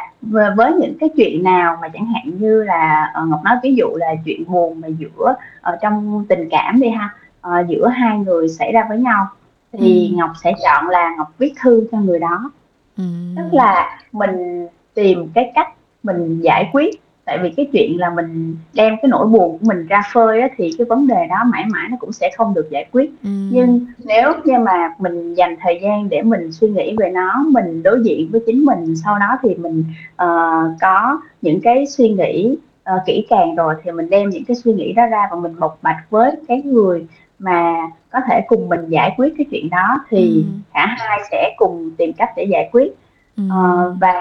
[0.55, 3.87] với những cái chuyện nào mà chẳng hạn như là uh, ngọc nói ví dụ
[3.95, 7.15] là chuyện buồn mà giữa ở ờ, trong tình cảm đi ha
[7.49, 9.27] uh, giữa hai người xảy ra với nhau
[9.73, 10.17] thì ừ.
[10.17, 12.51] ngọc sẽ chọn là ngọc viết thư cho người đó
[12.97, 13.05] ừ.
[13.37, 15.69] tức là mình tìm cái cách
[16.03, 19.87] mình giải quyết tại vì cái chuyện là mình đem cái nỗi buồn của mình
[19.87, 22.71] ra phơi á, thì cái vấn đề đó mãi mãi nó cũng sẽ không được
[22.71, 23.31] giải quyết ừ.
[23.51, 27.83] nhưng nếu như mà mình dành thời gian để mình suy nghĩ về nó mình
[27.83, 29.85] đối diện với chính mình sau đó thì mình
[30.23, 32.57] uh, có những cái suy nghĩ
[32.95, 35.61] uh, kỹ càng rồi thì mình đem những cái suy nghĩ đó ra và mình
[35.61, 37.07] bộc bạch với cái người
[37.39, 37.75] mà
[38.11, 40.59] có thể cùng mình giải quyết cái chuyện đó thì ừ.
[40.75, 42.93] cả hai sẽ cùng tìm cách để giải quyết
[43.37, 43.43] ừ.
[43.45, 44.15] uh, và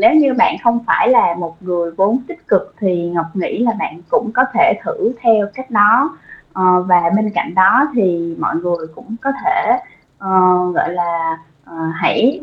[0.00, 3.72] nếu như bạn không phải là một người vốn tích cực thì ngọc nghĩ là
[3.78, 6.18] bạn cũng có thể thử theo cách đó.
[6.60, 9.72] Uh, và bên cạnh đó thì mọi người cũng có thể
[10.16, 11.38] uh, gọi là
[11.70, 12.40] uh, hãy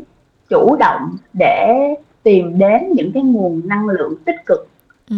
[0.48, 1.74] chủ động để
[2.22, 4.68] tìm đến những cái nguồn năng lượng tích cực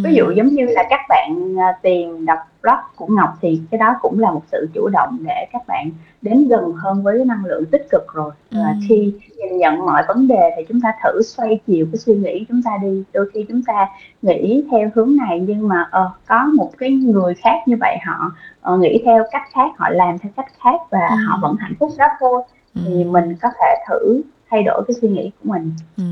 [0.04, 3.78] ví dụ giống như là các bạn à, tìm đọc blog của Ngọc thì cái
[3.78, 5.90] đó cũng là một sự chủ động để các bạn
[6.22, 8.58] đến gần hơn với năng lượng tích cực rồi ừ.
[8.64, 12.14] và khi nhìn nhận mọi vấn đề thì chúng ta thử xoay chiều cái suy
[12.14, 13.86] nghĩ chúng ta đi đôi khi chúng ta
[14.22, 18.32] nghĩ theo hướng này nhưng mà uh, có một cái người khác như vậy họ
[18.74, 21.16] uh, nghĩ theo cách khác họ làm theo cách khác và ừ.
[21.26, 22.42] họ vẫn hạnh phúc đó thôi
[22.74, 22.80] ừ.
[22.86, 26.04] thì mình có thể thử thay đổi cái suy nghĩ của mình ừ.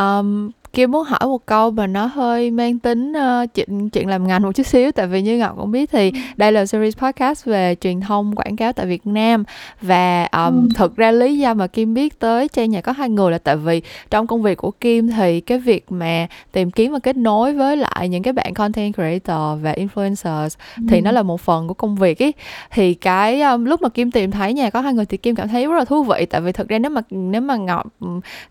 [0.00, 4.26] um, Kim muốn hỏi một câu mà nó hơi mang tính uh, chuyện chuyện làm
[4.26, 6.18] ngành một chút xíu tại vì như Ngọc cũng biết thì ừ.
[6.36, 9.44] đây là series podcast về truyền thông quảng cáo tại Việt Nam
[9.82, 10.68] và um, ừ.
[10.74, 13.56] thực ra lý do mà Kim biết tới trang nhà có hai người là tại
[13.56, 17.52] vì trong công việc của Kim thì cái việc mà tìm kiếm và kết nối
[17.52, 20.82] với lại những cái bạn content creator và influencers ừ.
[20.88, 22.32] thì nó là một phần của công việc ấy
[22.70, 25.48] thì cái um, lúc mà Kim tìm thấy nhà có hai người thì Kim cảm
[25.48, 27.86] thấy rất là thú vị tại vì thực ra nếu mà nếu mà Ngọc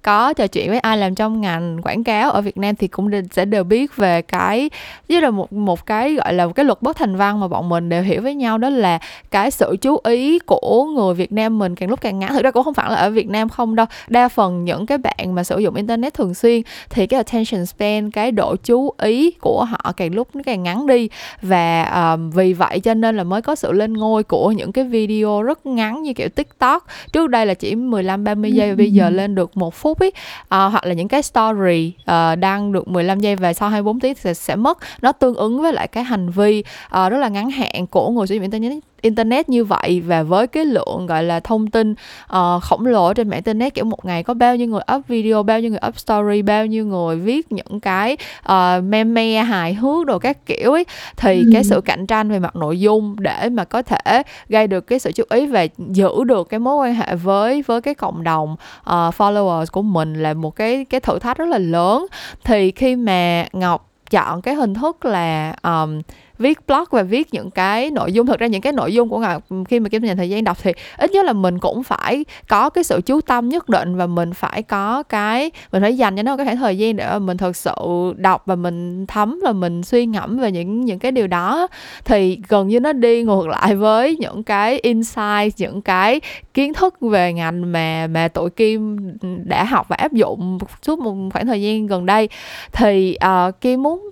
[0.01, 3.11] có trò chuyện với ai làm trong ngành quảng cáo ở Việt Nam thì cũng
[3.31, 4.69] sẽ đều biết về cái
[5.09, 7.69] với là một một cái gọi là một cái luật bất thành văn mà bọn
[7.69, 8.99] mình đều hiểu với nhau đó là
[9.31, 12.33] cái sự chú ý của người Việt Nam mình càng lúc càng ngắn.
[12.33, 13.85] Thực ra cũng không phải là ở Việt Nam không đâu.
[14.07, 18.11] Đa phần những cái bạn mà sử dụng internet thường xuyên thì cái attention span
[18.11, 21.09] cái độ chú ý của họ càng lúc nó càng ngắn đi.
[21.41, 24.83] Và um, vì vậy cho nên là mới có sự lên ngôi của những cái
[24.83, 26.85] video rất ngắn như kiểu TikTok.
[27.13, 30.11] Trước đây là chỉ 15 30 giây và bây giờ lên được một phút ấy.
[30.41, 33.99] Uh, hoặc là những cái story Ờ, uh, đăng được 15 giây và sau 24
[33.99, 34.77] tiếng thì sẽ mất.
[35.01, 38.27] Nó tương ứng với lại cái hành vi uh, rất là ngắn hạn của người
[38.27, 42.63] sử dụng internet internet như vậy và với cái lượng gọi là thông tin uh,
[42.63, 45.59] khổng lồ trên mạng internet kiểu một ngày có bao nhiêu người up video bao
[45.59, 48.17] nhiêu người up story bao nhiêu người viết những cái
[48.51, 50.85] uh, meme hài hước đồ các kiểu ấy
[51.17, 51.49] thì ừ.
[51.53, 54.99] cái sự cạnh tranh về mặt nội dung để mà có thể gây được cái
[54.99, 58.55] sự chú ý và giữ được cái mối quan hệ với với cái cộng đồng
[58.79, 62.05] uh, followers của mình là một cái cái thử thách rất là lớn
[62.43, 66.01] thì khi mà ngọc chọn cái hình thức là um,
[66.39, 69.19] viết blog và viết những cái nội dung thực ra những cái nội dung của
[69.19, 72.25] ngọc khi mà kim dành thời gian đọc thì ít nhất là mình cũng phải
[72.47, 76.15] có cái sự chú tâm nhất định và mình phải có cái mình phải dành
[76.15, 77.73] cho nó cái khoảng thời gian để mà mình thực sự
[78.17, 81.67] đọc và mình thấm và mình suy ngẫm về những những cái điều đó.
[82.05, 86.21] Thì gần như nó đi ngược lại với những cái insight những cái
[86.53, 88.97] kiến thức về ngành mà mà tụi kim
[89.45, 92.29] đã học và áp dụng suốt một khoảng thời gian gần đây.
[92.71, 94.09] Thì uh, kim muốn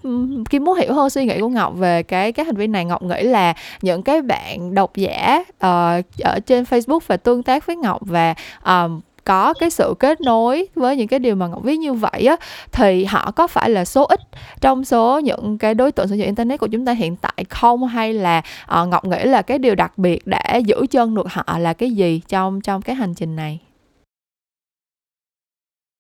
[0.50, 2.86] kim muốn hiểu hơn suy nghĩ của ngọc về cái cái cái hành vi này
[2.86, 7.66] ngọc nghĩ là những cái bạn độc giả uh, ở trên facebook và tương tác
[7.66, 11.64] với ngọc và um, có cái sự kết nối với những cái điều mà ngọc
[11.64, 12.36] viết như vậy á
[12.72, 14.20] thì họ có phải là số ít
[14.62, 17.88] trong số những cái đối tượng sử dụng internet của chúng ta hiện tại không
[17.88, 18.42] hay là
[18.82, 21.92] uh, ngọc nghĩ là cái điều đặc biệt để giữ chân được họ là cái
[21.92, 23.60] gì trong trong cái hành trình này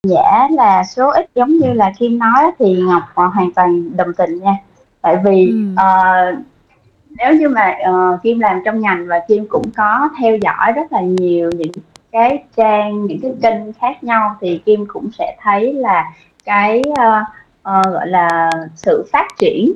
[0.08, 4.39] Dạ là số ít giống như là Kim nói thì Ngọc hoàn toàn đồng tình
[4.39, 4.58] nha.
[5.06, 5.76] Tại vì Ừm.
[5.76, 6.36] ờ,
[7.10, 10.94] nếu như mà ờ, Kim làm trong ngành và Kim cũng có theo dõi rất
[10.94, 11.72] là nhiều những
[12.12, 16.13] cái trang, những cái kênh khác nhau thì Kim cũng sẽ thấy là
[16.46, 17.24] cái ờ,
[17.62, 19.72] ờ, gọi là sự phát triển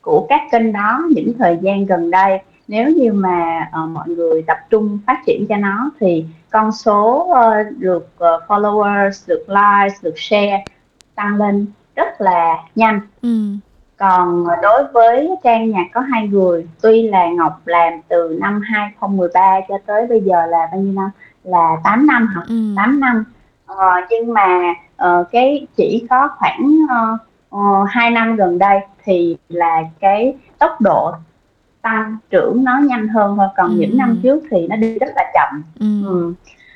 [0.00, 4.42] của các kênh đó những thời gian gần đây nếu như mà uh, mọi người
[4.46, 10.04] tập trung phát triển cho nó thì con số uh, được uh, followers, được likes,
[10.04, 10.64] được share
[11.14, 13.00] tăng lên rất là nhanh.
[13.22, 13.28] Ừ.
[14.08, 19.60] Còn đối với trang nhạc có hai người, tuy là Ngọc làm từ năm 2013
[19.68, 21.10] cho tới bây giờ là bao nhiêu năm?
[21.44, 22.40] Là 8 năm hả?
[22.48, 22.74] Ừ.
[22.76, 23.24] 8 năm.
[23.72, 23.78] Uh,
[24.10, 27.20] nhưng mà uh, cái chỉ có khoảng uh,
[27.56, 31.12] uh, 2 năm gần đây thì là cái tốc độ
[31.82, 33.74] tăng trưởng nó nhanh hơn thôi còn ừ.
[33.78, 36.08] những năm trước thì nó đi rất là chậm ừ.
[36.08, 36.34] Ừ.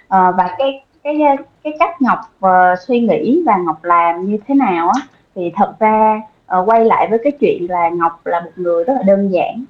[0.09, 1.19] À, và cái cái
[1.65, 5.01] cái cách ngọc uh, suy nghĩ và ngọc làm như thế nào á
[5.35, 6.21] thì thật ra
[6.57, 9.65] uh, quay lại với cái chuyện là ngọc là một người rất là đơn giản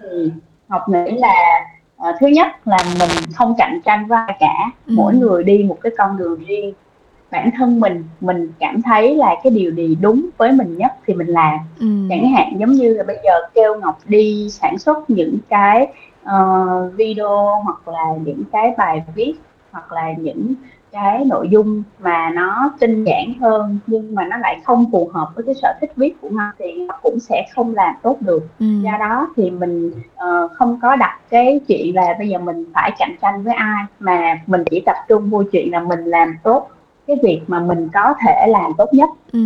[0.00, 0.30] thì
[0.68, 1.64] ngọc nghĩ là
[1.96, 4.94] uh, thứ nhất là mình không cạnh tranh với ai cả ừ.
[4.96, 6.72] mỗi người đi một cái con đường riêng
[7.30, 11.14] bản thân mình mình cảm thấy là cái điều gì đúng với mình nhất thì
[11.14, 11.86] mình làm ừ.
[12.10, 15.86] chẳng hạn giống như là bây giờ kêu ngọc đi sản xuất những cái
[16.22, 19.34] uh, video hoặc là những cái bài viết
[19.70, 20.54] hoặc là những
[20.92, 25.28] cái nội dung mà nó tinh giản hơn nhưng mà nó lại không phù hợp
[25.34, 28.46] với cái sở thích viết của ngọc thì ngọc cũng sẽ không làm tốt được
[28.58, 28.66] ừ.
[28.82, 32.90] do đó thì mình uh, không có đặt cái chuyện là bây giờ mình phải
[32.98, 36.70] cạnh tranh với ai mà mình chỉ tập trung vô chuyện là mình làm tốt
[37.06, 39.38] cái việc mà mình có thể làm tốt nhất ừ.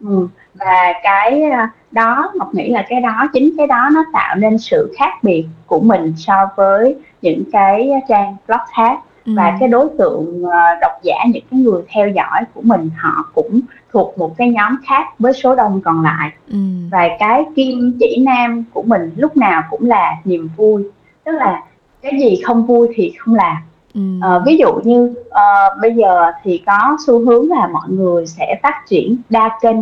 [0.00, 0.28] Ừ.
[0.54, 4.58] và cái à, đó ngọc nghĩ là cái đó chính cái đó nó tạo nên
[4.58, 9.32] sự khác biệt của mình so với những cái trang blog khác ừ.
[9.36, 13.30] và cái đối tượng à, độc giả những cái người theo dõi của mình họ
[13.34, 13.60] cũng
[13.92, 16.30] thuộc một cái nhóm khác với số đông còn lại.
[16.50, 16.58] Ừ.
[16.90, 20.84] và cái kim chỉ nam của mình lúc nào cũng là niềm vui.
[21.24, 21.62] Tức là
[22.02, 23.56] cái gì không vui thì không làm.
[23.98, 28.60] Uh, ví dụ như uh, bây giờ thì có xu hướng là mọi người sẽ
[28.62, 29.76] phát triển đa kênh.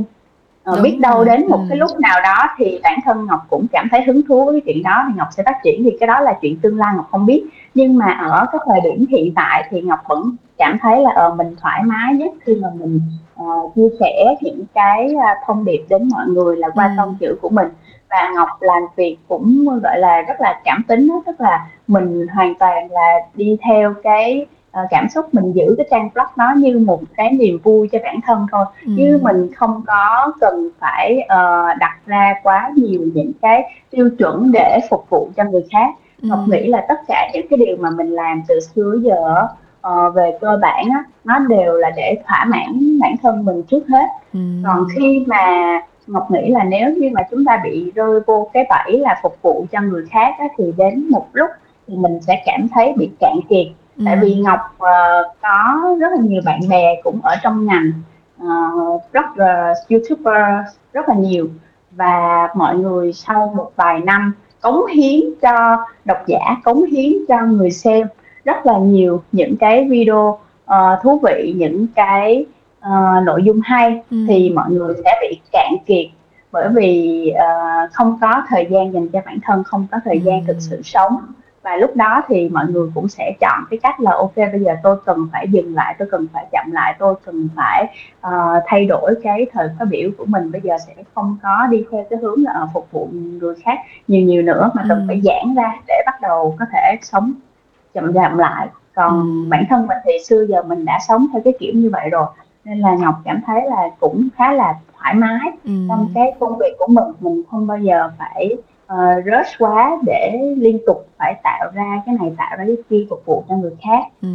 [0.70, 1.66] Uh, biết đâu đến một ừ.
[1.68, 4.74] cái lúc nào đó thì bản thân ngọc cũng cảm thấy hứng thú với cái
[4.74, 5.84] chuyện đó thì ngọc sẽ phát triển.
[5.84, 8.80] Thì cái đó là chuyện tương lai ngọc không biết nhưng mà ở cái thời
[8.80, 12.54] điểm hiện tại thì ngọc vẫn cảm thấy là uh, mình thoải mái nhất khi
[12.54, 13.00] mà mình
[13.42, 17.12] uh, chia sẻ những cái uh, thông điệp đến mọi người là qua ừ.
[17.20, 17.68] chữ của mình
[18.10, 22.26] và Ngọc làm việc cũng gọi là rất là cảm tính đó, tức là mình
[22.34, 24.46] hoàn toàn là đi theo cái
[24.80, 27.98] uh, cảm xúc mình giữ cái trang blog nó như một cái niềm vui cho
[28.02, 28.92] bản thân thôi ừ.
[28.96, 34.52] chứ mình không có cần phải uh, đặt ra quá nhiều những cái tiêu chuẩn
[34.52, 36.28] để phục vụ cho người khác ừ.
[36.28, 39.46] Ngọc nghĩ là tất cả những cái điều mà mình làm từ xưa giờ
[39.88, 43.88] uh, về cơ bản á, nó đều là để thỏa mãn bản thân mình trước
[43.88, 44.40] hết ừ.
[44.64, 45.46] còn khi mà
[46.06, 49.36] Ngọc nghĩ là nếu như mà chúng ta bị rơi vô cái bẫy là phục
[49.42, 51.50] vụ cho người khác á, thì đến một lúc
[51.86, 54.02] thì mình sẽ cảm thấy bị cạn kiệt ừ.
[54.06, 57.92] tại vì Ngọc uh, có rất là nhiều bạn bè cũng ở trong ngành
[58.42, 61.48] uh, blogger, youtuber rất là nhiều
[61.90, 67.40] và mọi người sau một vài năm cống hiến cho độc giả, cống hiến cho
[67.46, 68.06] người xem
[68.44, 72.46] rất là nhiều những cái video uh, thú vị, những cái
[72.78, 74.16] uh, nội dung hay ừ.
[74.28, 76.06] thì mọi người sẽ bị cạn kiệt
[76.52, 80.40] bởi vì uh, không có thời gian dành cho bản thân không có thời gian
[80.40, 80.44] ừ.
[80.46, 81.16] thực sự sống
[81.64, 84.76] và lúc đó thì mọi người cũng sẽ chọn cái cách là ok bây giờ
[84.82, 87.86] tôi cần phải dừng lại tôi cần phải chậm lại tôi cần phải
[88.26, 91.84] uh, thay đổi cái thời khóa biểu của mình bây giờ sẽ không có đi
[91.90, 95.04] theo cái hướng là uh, phục vụ người khác nhiều nhiều nữa mà cần ừ.
[95.06, 97.32] phải giãn ra để bắt đầu có thể sống
[97.94, 99.48] chậm chậm lại còn ừ.
[99.48, 102.26] bản thân mình thì xưa giờ mình đã sống theo cái kiểu như vậy rồi
[102.64, 105.70] nên là ngọc cảm thấy là cũng khá là thoải mái ừ.
[105.88, 108.56] trong cái công việc của mình mình không bao giờ phải
[108.92, 113.06] uh, rush quá để liên tục phải tạo ra cái này tạo ra cái kia
[113.10, 114.04] phục vụ cho người khác.
[114.22, 114.28] Ừ.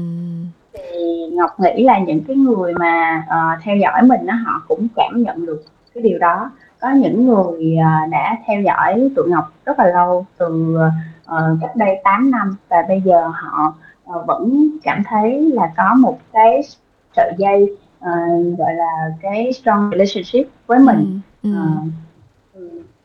[0.74, 4.88] thì ngọc nghĩ là những cái người mà uh, theo dõi mình đó, họ cũng
[4.96, 6.52] cảm nhận được cái điều đó.
[6.82, 10.78] Có những người uh, đã theo dõi tụi ngọc rất là lâu từ
[11.26, 13.74] uh, cách đây 8 năm và bây giờ họ
[14.10, 16.62] uh, vẫn cảm thấy là có một cái
[17.16, 21.20] sợi dây uh, gọi là cái strong relationship với mình.
[21.44, 21.84] Ừ, uh,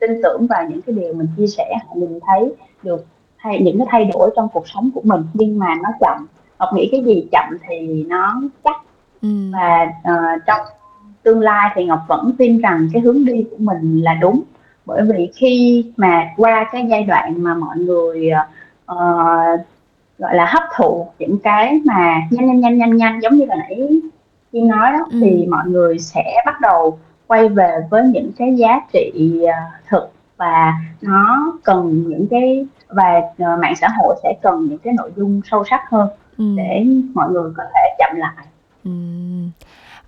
[0.06, 3.06] tin tưởng vào những cái điều mình chia sẻ mình thấy được
[3.38, 6.26] thay những cái thay đổi trong cuộc sống của mình nhưng mà nó chậm
[6.58, 8.76] Ngọc nghĩ cái gì chậm thì nó chắc
[9.22, 9.52] Ừm.
[9.52, 10.60] và uh, trong
[11.22, 14.42] tương lai thì Ngọc vẫn tin rằng cái hướng đi của mình là đúng
[14.86, 18.30] bởi vì khi mà qua cái giai đoạn mà mọi người
[18.92, 19.60] uh,
[20.18, 23.54] gọi là hấp thụ những cái mà nhanh nhanh nhanh nhanh nhanh giống như là
[23.54, 24.00] nãy
[24.52, 25.18] Kim nói đó ừ.
[25.22, 26.98] thì mọi người sẽ bắt đầu
[27.34, 29.12] quay về với những cái giá trị
[29.44, 34.78] uh, thực và nó cần những cái và uh, mạng xã hội sẽ cần những
[34.78, 36.08] cái nội dung sâu sắc hơn
[36.38, 36.44] ừ.
[36.56, 38.46] để mọi người có thể chậm lại.
[38.84, 38.90] Ừ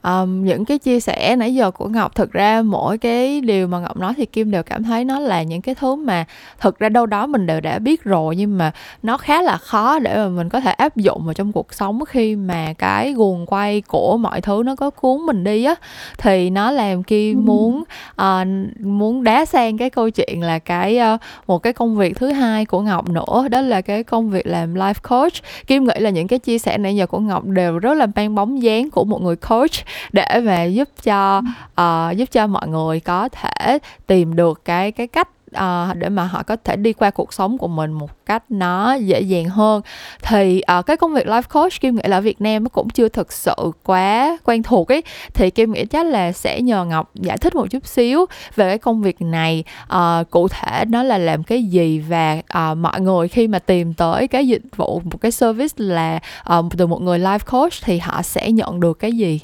[0.02, 3.78] um, những cái chia sẻ nãy giờ của ngọc thực ra mỗi cái điều mà
[3.78, 6.24] ngọc nói thì kim đều cảm thấy nó là những cái thứ mà
[6.60, 8.72] thực ra đâu đó mình đều đã biết rồi nhưng mà
[9.02, 12.04] nó khá là khó để mà mình có thể áp dụng vào trong cuộc sống
[12.04, 15.74] khi mà cái guồng quay của mọi thứ nó có cuốn mình đi á.
[16.18, 17.84] Thì nó làm kim muốn
[18.22, 18.46] uh,
[18.80, 22.64] muốn đá sang cái câu chuyện là cái uh, một cái công việc thứ hai
[22.64, 25.32] của ngọc nữa đó là cái công việc làm life coach.
[25.66, 28.34] Kim nghĩ là những cái chia sẻ nãy giờ của ngọc đều rất là mang
[28.34, 29.72] bóng dáng của một người coach
[30.12, 31.42] để mà giúp cho
[31.80, 36.24] uh, giúp cho mọi người có thể tìm được cái cái cách uh, để mà
[36.24, 39.82] họ có thể đi qua cuộc sống của mình một cách nó dễ dàng hơn.
[40.22, 42.90] Thì uh, cái công việc life coach kim nghĩ là ở Việt Nam nó cũng
[42.90, 45.02] chưa thực sự quá quen thuộc ấy.
[45.34, 48.26] Thì kim nghĩ chắc là sẽ nhờ Ngọc giải thích một chút xíu
[48.56, 49.64] về cái công việc này.
[49.96, 53.94] Uh, cụ thể nó là làm cái gì và uh, mọi người khi mà tìm
[53.94, 56.20] tới cái dịch vụ một cái service là
[56.58, 59.40] uh, từ một người life coach thì họ sẽ nhận được cái gì?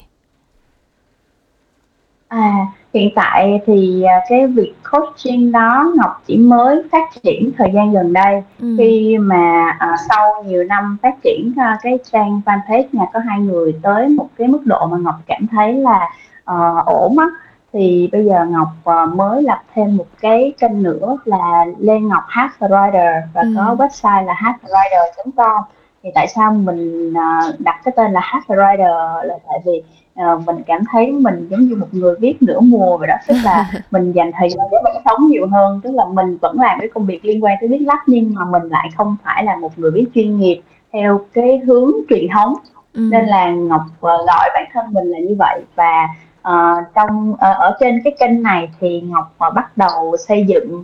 [2.33, 7.71] À, hiện tại thì, à, cái việc coaching đó Ngọc chỉ mới phát triển thời
[7.73, 8.75] gian gần đây, Ừm.
[8.77, 13.39] khi mà, à, sau nhiều năm phát triển, a, cái trang fanpage nhà có hai
[13.39, 16.09] người tới một cái mức độ mà Ngọc cảm thấy là,
[16.43, 17.25] ờ, ổn á,
[17.73, 22.23] thì bây giờ Ngọc, ờ, mới lập thêm một cái kênh nữa là Lê Ngọc
[22.27, 23.55] Hát Rider và Ừm.
[23.57, 25.61] có website là hatrider.com.
[26.03, 28.91] Thì tại sao mình, ờ, đặt cái tên là Hát Rider
[29.23, 29.83] là tại vì
[30.19, 33.35] uh, mình cảm thấy mình giống như một người viết nửa mùa vậy đó tức
[33.43, 36.79] là mình dành thời gian để mình sống nhiều hơn tức là mình vẫn làm
[36.79, 39.55] cái công việc liên quan tới viết lách nhưng mà mình lại không phải là
[39.55, 40.61] một người viết chuyên nghiệp
[40.93, 42.53] theo cái hướng truyền thống.
[42.93, 43.09] Ừ.
[43.11, 46.07] nên là ngọc uh, gọi bản thân mình là như vậy và
[46.49, 50.83] uh, trong uh, ở trên cái kênh này thì ngọc uh, bắt đầu xây dựng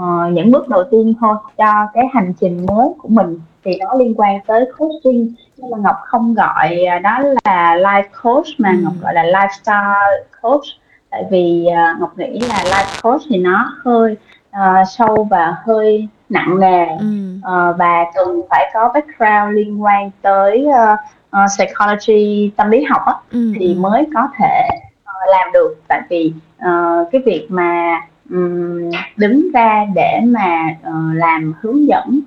[0.00, 3.40] uh, những bước đầu tiên thôi cho cái hành trình mới của mình.
[3.64, 8.08] Thì nó liên quan tới coaching nhưng mà ngọc không gọi à, đó là life
[8.22, 8.76] coach mà ừ.
[8.82, 10.64] ngọc gọi là lifestyle coach
[11.10, 14.16] tại vì uh, ngọc nghĩ là life coach thì nó hơi
[14.50, 17.06] uh, sâu và hơi nặng nề ừ.
[17.36, 20.98] uh, và cần phải có background liên quan tới uh,
[21.36, 23.52] uh, psychology tâm lý học á, ừ.
[23.58, 23.80] thì ừ.
[23.80, 24.68] mới có thể
[25.02, 28.00] uh, làm được tại vì uh, cái việc mà
[28.30, 32.20] um, đứng ra để mà uh, làm hướng dẫn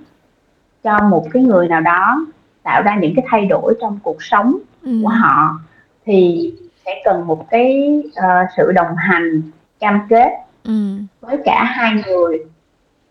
[0.84, 2.26] cho một cái người nào đó
[2.64, 5.00] tạo ra những cái thay đổi trong cuộc sống ừ.
[5.04, 5.60] của họ
[6.06, 6.52] thì
[6.86, 9.42] sẽ cần một cái uh, sự đồng hành
[9.80, 10.32] cam kết
[10.64, 10.72] ừ.
[11.22, 12.46] với cả hai người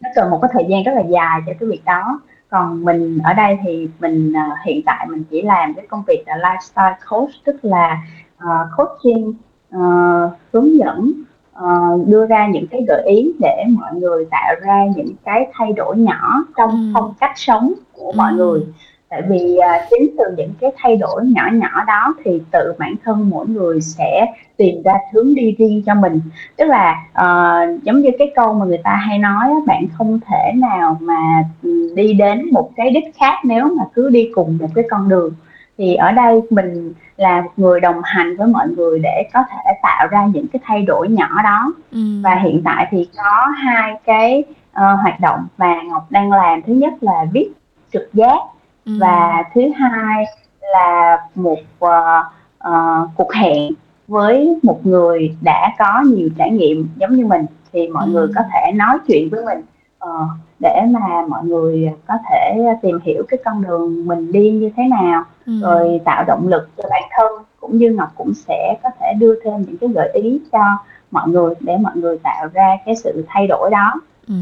[0.01, 3.19] nó cần một cái thời gian rất là dài cho cái việc đó còn mình
[3.25, 6.95] ở đây thì mình uh, hiện tại mình chỉ làm cái công việc là lifestyle
[7.11, 8.03] coach tức là
[8.45, 9.35] uh, coaching
[9.77, 11.13] uh, hướng dẫn
[11.59, 15.73] uh, đưa ra những cái gợi ý để mọi người tạo ra những cái thay
[15.73, 16.91] đổi nhỏ trong ừ.
[16.95, 18.37] phong cách sống của mọi ừ.
[18.37, 18.67] người
[19.11, 22.95] tại vì uh, chính từ những cái thay đổi nhỏ nhỏ đó thì tự bản
[23.05, 26.21] thân mỗi người sẽ tìm ra hướng đi riêng cho mình.
[26.57, 30.53] Tức là uh, giống như cái câu mà người ta hay nói bạn không thể
[30.57, 34.69] nào mà ừ, đi đến một cái đích khác nếu mà cứ đi cùng một
[34.75, 35.33] cái con đường.
[35.79, 39.73] Thì ở đây mình là một người đồng hành với mọi người để có thể
[39.83, 41.73] tạo ra những cái thay đổi nhỏ đó.
[41.93, 41.99] Ừ.
[42.25, 46.63] và hiện tại thì có hai cái uh, hoạt động mà ngọc đang làm.
[46.63, 47.51] Thứ nhất là viết
[47.93, 48.39] trực giác
[48.85, 48.93] ừ.
[49.01, 50.25] và thứ hai
[50.61, 51.91] là một uh,
[52.69, 53.73] uh, cuộc hẹn
[54.09, 58.13] với một người đã có nhiều trải nghiệm giống như mình thì mọi ừ.
[58.13, 59.63] người có thể nói chuyện với mình
[60.05, 60.29] uh,
[60.61, 64.83] để mà mọi người có thể tìm hiểu cái con đường mình đi như thế
[64.91, 65.53] nào ừ.
[65.63, 69.35] rồi tạo động lực cho bản thân cũng như ngọc cũng sẽ có thể đưa
[69.45, 70.79] thêm những cái gợi ý cho
[71.11, 73.95] mọi người để mọi người tạo ra cái sự thay đổi đó
[74.29, 74.35] ừ.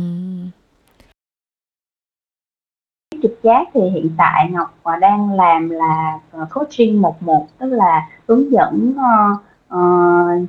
[3.22, 6.18] Trực giác thì hiện tại ngọc đang làm là
[6.50, 9.40] coaching một một tức là hướng dẫn uh,
[9.74, 10.48] uh,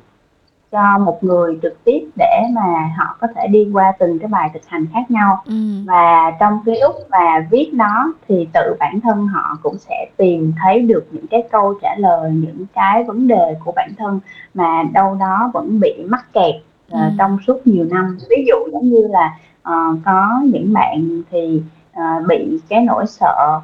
[0.72, 4.50] cho một người trực tiếp để mà họ có thể đi qua từng cái bài
[4.54, 5.42] thực hành khác nhau.
[5.46, 5.54] Ừ.
[5.86, 10.52] và trong cái lúc mà viết nó thì tự bản thân họ cũng sẽ tìm
[10.62, 14.20] thấy được những cái câu trả lời những cái vấn đề của bản thân
[14.54, 16.54] mà đâu đó vẫn bị mắc kẹt
[16.92, 18.18] uh, trong suốt nhiều năm.
[18.30, 19.36] Ví dụ giống như là
[19.68, 21.62] uh, có những bạn thì
[22.00, 23.60] uh, bị cái nỗi sợ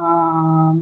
[0.00, 0.76] uh,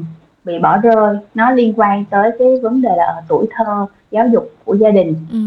[0.45, 4.27] bị bỏ rơi nó liên quan tới cái vấn đề là ở tuổi thơ giáo
[4.29, 5.39] dục của gia đình ừ.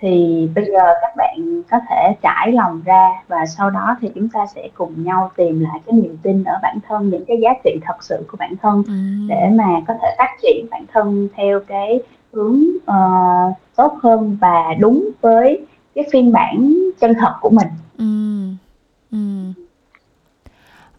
[0.00, 4.28] thì bây giờ các bạn có thể trải lòng ra và sau đó thì chúng
[4.28, 7.50] ta sẽ cùng nhau tìm lại cái niềm tin ở bản thân những cái giá
[7.64, 8.92] trị thật sự của bản thân ừ.
[9.28, 12.00] để mà có thể phát triển bản thân theo cái
[12.32, 17.68] hướng uh, tốt hơn và đúng với cái phiên bản chân thật của mình
[17.98, 18.04] ừ.
[19.12, 19.18] Ừ.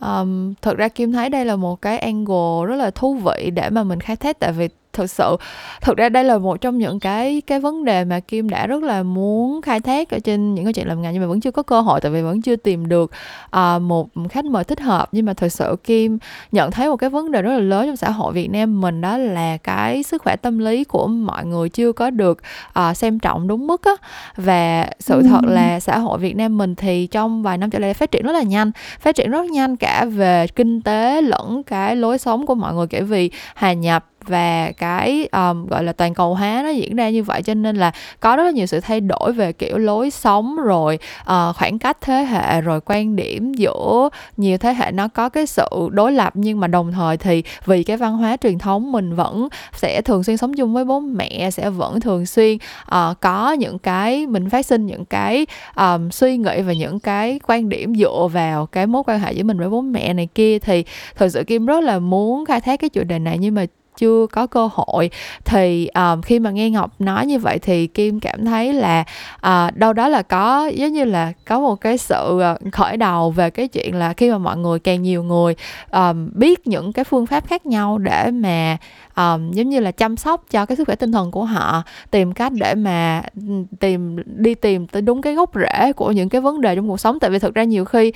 [0.01, 3.69] Um, thực ra Kim thấy đây là một cái angle rất là thú vị để
[3.69, 5.37] mà mình khai thác tại vì thực sự.
[5.81, 8.83] Thực ra đây là một trong những cái cái vấn đề mà Kim đã rất
[8.83, 11.51] là muốn khai thác ở trên những cái chuyện làm ngành nhưng mà vẫn chưa
[11.51, 13.11] có cơ hội tại vì vẫn chưa tìm được
[13.57, 15.09] uh, một khách mời thích hợp.
[15.11, 16.17] Nhưng mà thực sự Kim
[16.51, 19.01] nhận thấy một cái vấn đề rất là lớn trong xã hội Việt Nam mình
[19.01, 22.41] đó là cái sức khỏe tâm lý của mọi người chưa có được
[22.79, 23.91] uh, xem trọng đúng mức á.
[24.35, 27.91] Và sự thật là xã hội Việt Nam mình thì trong vài năm trở lại
[27.91, 31.63] đây phát triển rất là nhanh phát triển rất nhanh cả về kinh tế lẫn
[31.63, 32.87] cái lối sống của mọi người.
[32.87, 37.09] Kể vì hòa nhập và cái um, gọi là toàn cầu hóa nó diễn ra
[37.09, 40.09] như vậy cho nên là có rất là nhiều sự thay đổi về kiểu lối
[40.09, 45.07] sống rồi uh, khoảng cách thế hệ rồi quan điểm giữa nhiều thế hệ nó
[45.07, 46.33] có cái sự đối lập.
[46.35, 50.23] Nhưng mà đồng thời thì vì cái văn hóa truyền thống mình vẫn sẽ thường
[50.23, 52.57] xuyên sống chung với bố mẹ sẽ vẫn thường xuyên
[52.87, 55.45] uh, có những cái mình phát sinh những cái
[55.75, 59.43] um, suy nghĩ và những cái quan điểm dựa vào cái mối quan hệ giữa
[59.43, 60.59] mình với bố mẹ này kia.
[60.59, 60.83] Thì
[61.15, 63.65] thật sự kim rất là muốn khai thác cái chủ đề này nhưng mà
[63.97, 65.09] chưa có cơ hội.
[65.45, 69.03] Thì um, khi mà nghe ngọc nói như vậy thì kim cảm thấy là
[69.35, 73.31] uh, đâu đó là có giống như là có một cái sự ờ, khởi đầu
[73.31, 75.55] về cái chuyện là khi mà mọi người càng nhiều người
[75.91, 78.77] um, biết những cái phương pháp khác nhau để mà
[79.15, 82.33] um, giống như là chăm sóc cho cái sức khỏe tinh thần của họ tìm
[82.33, 83.41] cách để mà ừ,
[83.79, 86.99] tìm đi tìm tới đúng cái gốc rễ của những cái vấn đề trong cuộc
[86.99, 87.19] sống.
[87.19, 88.11] Tại vì thực ra nhiều khi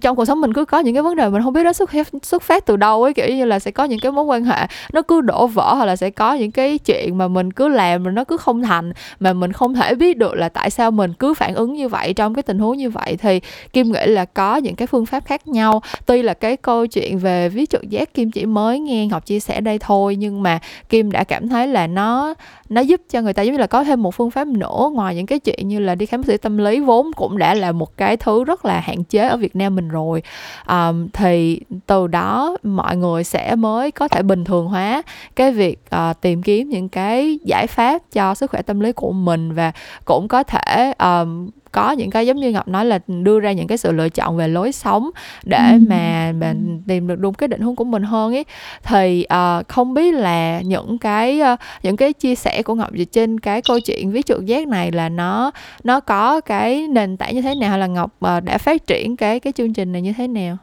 [0.00, 1.90] trong cuộc sống mình cứ có những cái vấn đề mình không biết nó xuất
[1.90, 4.44] phát xuất phát từ đâu ấy, kiểu như là sẽ có những cái mối quan
[4.44, 7.68] hệ nó cứ đổ vỡ hoặc là sẽ có những cái chuyện mà mình cứ
[7.68, 10.90] làm rồi nó cứ không thành, mà mình không thể biết được là tại sao
[10.90, 13.16] mình cứ phản ứng như vậy trong cái tình huống như vậy.
[13.16, 13.40] Thì
[13.72, 15.82] kim nghĩ là có những cái phương pháp khác nhau.
[16.06, 19.40] Tuy là cái câu chuyện về ví trực giác kim chỉ mới nghe ngọc chia
[19.40, 20.58] sẻ đây thôi, nhưng mà
[20.88, 22.34] kim đã cảm thấy là nó
[22.72, 25.14] nó giúp cho người ta giống như là có thêm một phương pháp nữa ngoài
[25.14, 27.72] những cái chuyện như là đi khám bác sĩ tâm lý vốn cũng đã là
[27.72, 30.22] một cái thứ rất là hạn chế ở Việt Nam mình rồi.
[30.68, 35.02] Um, thì từ đó mọi người sẽ mới có thể bình thường hóa
[35.36, 39.12] cái việc uh, tìm kiếm những cái giải pháp cho sức khỏe tâm lý của
[39.12, 39.72] mình và
[40.04, 43.66] cũng có thể um, có những cái giống như ngọc nói là đưa ra những
[43.66, 45.10] cái sự lựa chọn về lối sống
[45.44, 45.78] để ừ.
[45.88, 48.44] mà mình tìm được đúng cái định hướng của mình hơn ấy
[48.82, 53.40] thì uh, không biết là những cái uh, những cái chia sẻ của ngọc trên
[53.40, 55.50] cái câu chuyện viết trượt giác này là nó
[55.84, 59.16] nó có cái nền tảng như thế nào hay là ngọc uh, đã phát triển
[59.16, 60.56] cái cái chương trình này như thế nào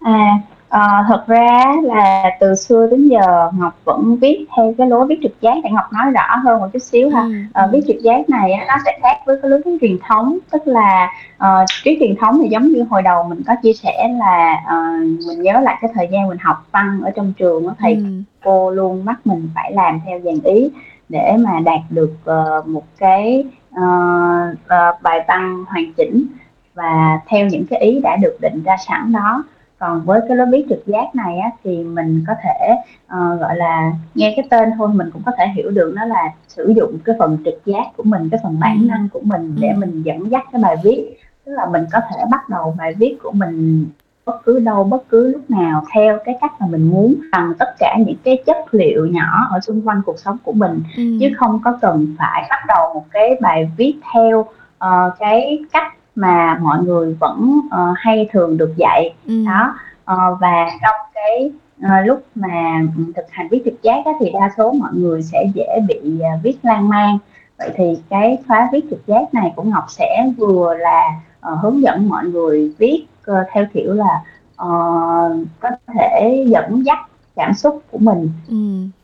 [0.00, 0.40] à
[0.70, 5.18] À, thật ra là từ xưa đến giờ Ngọc vẫn viết theo cái lối viết
[5.22, 7.20] trực giác để Ngọc nói rõ hơn một chút xíu ha.
[7.20, 7.32] Ừ.
[7.52, 10.62] À, viết trực giác này nó sẽ khác với cái lối viết truyền thống, tức
[10.66, 14.62] là uh, viết truyền thống thì giống như hồi đầu mình có chia sẻ là
[14.64, 17.94] uh, mình nhớ lại cái thời gian mình học văn ở trong trường đó, thầy
[17.94, 18.02] ừ.
[18.44, 20.70] cô luôn bắt mình phải làm theo dàn ý
[21.08, 26.26] để mà đạt được uh, một cái uh, uh, bài văn hoàn chỉnh
[26.74, 29.44] và theo những cái ý đã được định ra sẵn đó
[29.80, 32.74] còn với cái lối biết trực giác này á, thì mình có thể
[33.04, 36.32] uh, gọi là nghe cái tên thôi mình cũng có thể hiểu được nó là
[36.48, 38.86] sử dụng cái phần trực giác của mình cái phần bản ừ.
[38.86, 39.78] năng của mình để ừ.
[39.78, 43.16] mình dẫn dắt cái bài viết tức là mình có thể bắt đầu bài viết
[43.22, 43.86] của mình
[44.24, 47.74] bất cứ đâu bất cứ lúc nào theo cái cách mà mình muốn bằng tất
[47.78, 51.02] cả những cái chất liệu nhỏ ở xung quanh cuộc sống của mình ừ.
[51.20, 55.92] chứ không có cần phải bắt đầu một cái bài viết theo uh, cái cách
[56.14, 59.44] mà mọi người vẫn uh, hay thường được dạy ừ.
[59.46, 59.74] đó
[60.12, 62.82] uh, và trong cái uh, lúc mà
[63.16, 66.42] thực hành viết trực giác đó, thì đa số mọi người sẽ dễ bị uh,
[66.42, 67.18] viết lan man
[67.58, 71.08] vậy thì cái khóa viết trực giác này của ngọc sẽ vừa là
[71.52, 74.22] uh, hướng dẫn mọi người viết uh, theo kiểu là
[74.62, 76.98] uh, có thể dẫn dắt
[77.40, 78.56] cảm xúc của mình ừ.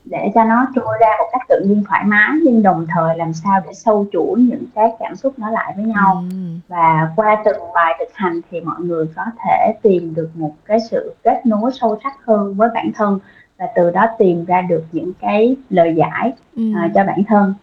[0.04, 3.32] để cho nó trôi ra một cách tự nhiên thoải mái nhưng đồng thời làm
[3.32, 6.36] sao để sâu chuỗi những cái cảm xúc nó lại với nhau ừ.
[6.68, 10.78] và qua từng bài thực hành thì mọi người có thể tìm được một cái
[10.90, 13.18] sự kết nối sâu sắc hơn với bản thân
[13.58, 16.62] và từ đó tìm ra được những cái lời giải ừ.
[16.70, 17.54] uh, cho bản thân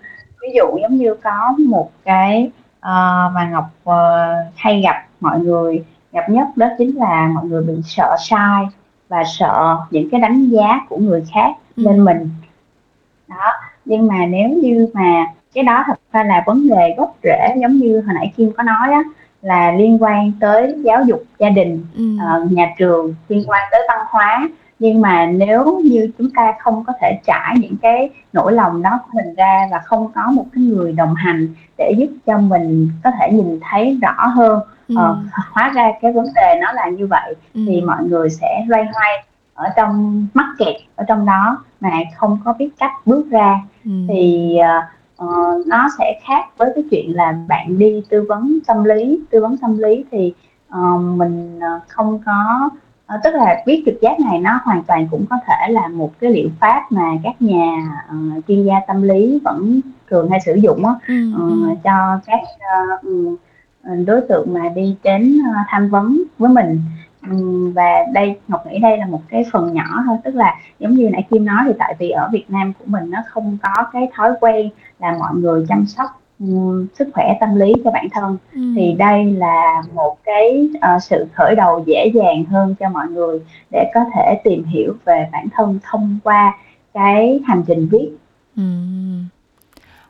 [0.41, 5.85] ví dụ giống như có một cái uh, mà ngọc uh, hay gặp mọi người
[6.11, 8.65] gặp nhất đó chính là mọi người bị sợ sai
[9.09, 11.83] và sợ những cái đánh giá của người khác ừ.
[11.83, 12.29] lên mình
[13.27, 13.51] đó
[13.85, 17.77] nhưng mà nếu như mà cái đó thật ra là vấn đề gốc rễ giống
[17.77, 19.03] như hồi nãy kim có nói á
[19.41, 22.03] là liên quan tới giáo dục gia đình ừ.
[22.15, 24.49] uh, nhà trường liên quan tới văn hóa
[24.83, 28.99] nhưng mà nếu như chúng ta không có thể trải những cái nỗi lòng đó
[29.03, 32.89] của mình ra và không có một cái người đồng hành để giúp cho mình
[33.03, 34.95] có thể nhìn thấy rõ hơn ừ.
[34.95, 35.17] uh,
[35.51, 37.61] hóa ra cái vấn đề nó là như vậy ừ.
[37.67, 39.23] thì mọi người sẽ loay hoay
[39.53, 43.91] ở trong mắc kẹt ở trong đó mà không có biết cách bước ra ừ.
[44.09, 44.57] thì
[45.23, 49.41] uh, nó sẽ khác với cái chuyện là bạn đi tư vấn tâm lý tư
[49.41, 50.33] vấn tâm lý thì
[50.69, 52.69] uh, mình không có
[53.15, 56.11] uh, tức là biết trực giác này nó hoàn toàn cũng có thể là một
[56.19, 60.53] cái liệu pháp mà các nhà uh, chuyên gia tâm lý vẫn thường hay sử
[60.55, 60.97] dụng uh,
[61.41, 62.39] uh, cho các
[62.79, 63.39] uh,
[64.05, 66.81] đối tượng mà đi đến uh, tham vấn với mình.
[67.75, 70.17] Và đây ngọc nghĩ đây là một cái phần nhỏ thôi.
[70.23, 73.11] Tức là giống như nãy kim nói thì tại vì ở việt nam của mình
[73.11, 77.55] nó không có cái thói quen là mọi người chăm sóc um, sức khỏe tâm
[77.55, 78.61] lý cho bản thân ừ.
[78.75, 83.39] thì đây là một cái uh, sự khởi đầu dễ dàng hơn cho mọi người
[83.71, 86.57] để có thể tìm hiểu về bản thân thông qua
[86.93, 88.09] cái hành trình viết
[88.55, 88.63] ừ.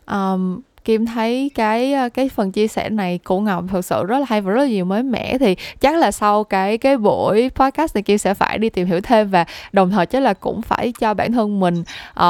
[0.08, 4.20] um, Kim thấy cái ờ, cái phần chia sẻ này của Ngọc thật sự rất
[4.20, 5.38] là hay và rất là nhiều mới mẻ.
[5.38, 9.02] Thì chắc là sau cái cái buổi podcast này Kim sẽ phải đi tìm hiểu
[9.02, 11.84] thêm và đồng thời chắc là cũng phải cho bản thân mình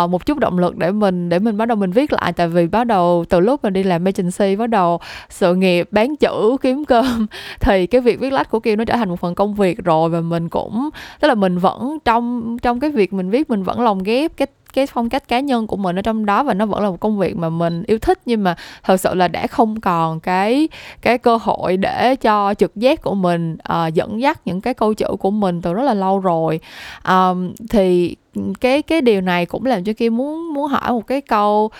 [0.03, 2.33] uh, một chút động lực để mình để mình bắt đầu mình viết lại.
[2.33, 4.99] Tại vì bắt đầu từ lúc mình đi làm agency bắt đầu
[5.29, 7.27] sự nghiệp bán chữ kiếm cơm
[7.59, 10.09] thì cái việc viết lách của Kim nó trở thành một phần công việc rồi
[10.09, 10.89] và mình cũng
[11.19, 14.47] tức là mình vẫn trong trong cái việc mình viết mình vẫn lồng ghép cái
[14.73, 16.99] cái phong cách cá nhân của mình ở trong đó và nó vẫn là một
[16.99, 18.19] công việc mà mình yêu thích.
[18.25, 20.67] Nhưng mà thật sự là đã không còn cái
[21.01, 24.93] cái cơ hội để cho trực giác của mình uh, dẫn dắt những cái câu
[24.93, 26.59] chữ của mình từ rất là lâu rồi.
[27.07, 28.15] Um, thì
[28.61, 31.71] cái cái điều này cũng làm cho Kim muốn muốn hỏi một cái câu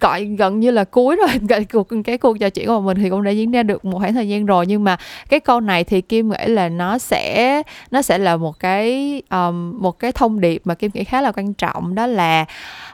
[0.00, 1.28] gọi gần như là cuối rồi.
[1.48, 3.98] Cái cuộc cái cuộc trò chuyện của mình thì cũng đã diễn ra được một
[3.98, 4.66] khoảng thời gian rồi.
[4.66, 4.96] Nhưng mà
[5.28, 9.82] cái câu này thì kim nghĩ là nó sẽ nó sẽ là một cái um,
[9.82, 11.94] một cái thông điệp mà kim nghĩ khá là quan trọng.
[11.94, 12.44] Đó là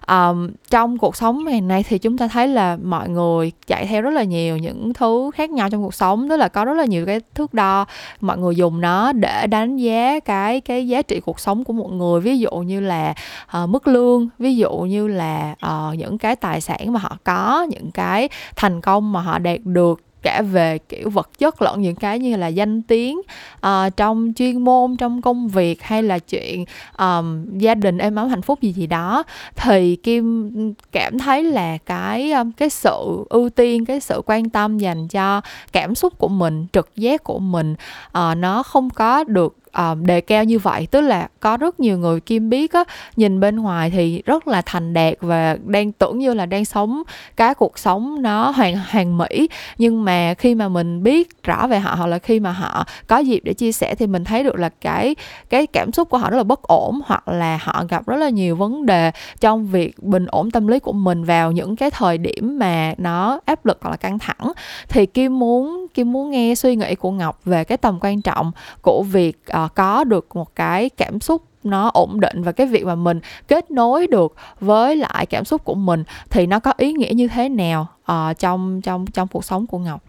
[0.08, 4.02] um, trong cuộc sống ngày nay thì chúng ta thấy là mọi người chạy theo
[4.02, 6.84] rất là nhiều những thứ khác nhau trong cuộc sống tức là có rất là
[6.84, 7.86] nhiều cái thước đo
[8.20, 11.92] mọi người dùng nó để đánh giá cái cái giá trị cuộc sống của một
[11.92, 12.20] người.
[12.20, 13.14] Ví dụ như là
[13.62, 17.66] uh, mức lương ví dụ như là uh, những cái tài sản mà họ có
[17.70, 21.94] những cái thành công mà họ đạt được cả về kiểu vật chất lẫn những
[21.94, 23.20] cái như là danh tiếng
[23.66, 26.64] uh, trong chuyên môn trong công việc hay là chuyện
[26.98, 29.22] um, gia đình êm ấm hạnh phúc gì gì đó.
[29.56, 30.50] Thì kim
[30.92, 35.40] cảm thấy là cái um, cái sự ưu tiên cái sự quan tâm dành cho
[35.72, 37.74] cảm xúc của mình trực giác của mình
[38.18, 40.88] uh, nó không có được uh, đề cao như vậy.
[40.90, 42.84] Tức là có rất nhiều người kim biết á
[43.16, 47.02] nhìn bên ngoài thì rất là thành đạt và đang tưởng như là đang sống
[47.36, 49.48] cái cuộc sống nó hoàn hoàn mỹ.
[49.78, 53.18] Nhưng mà khi mà mình biết rõ về họ hoặc là khi mà họ có
[53.18, 55.16] dịp để chia sẻ thì mình thấy được là cái
[55.50, 58.28] cái cảm xúc của họ rất là bất ổn hoặc là họ gặp rất là
[58.28, 59.10] nhiều vấn đề
[59.40, 63.40] trong việc bình ổn tâm lý của mình vào những cái thời điểm mà nó
[63.44, 64.52] áp lực hoặc là căng thẳng.
[64.88, 68.52] Thì kim muốn kim muốn nghe suy nghĩ của ngọc về cái tầm quan trọng
[68.82, 72.86] của việc uh, có được một cái cảm xúc nó ổn định và cái việc
[72.86, 76.92] mà mình kết nối được với lại cảm xúc của mình thì nó có ý
[76.92, 80.00] nghĩa như thế nào uh, trong trong trong cuộc sống của Ngọc?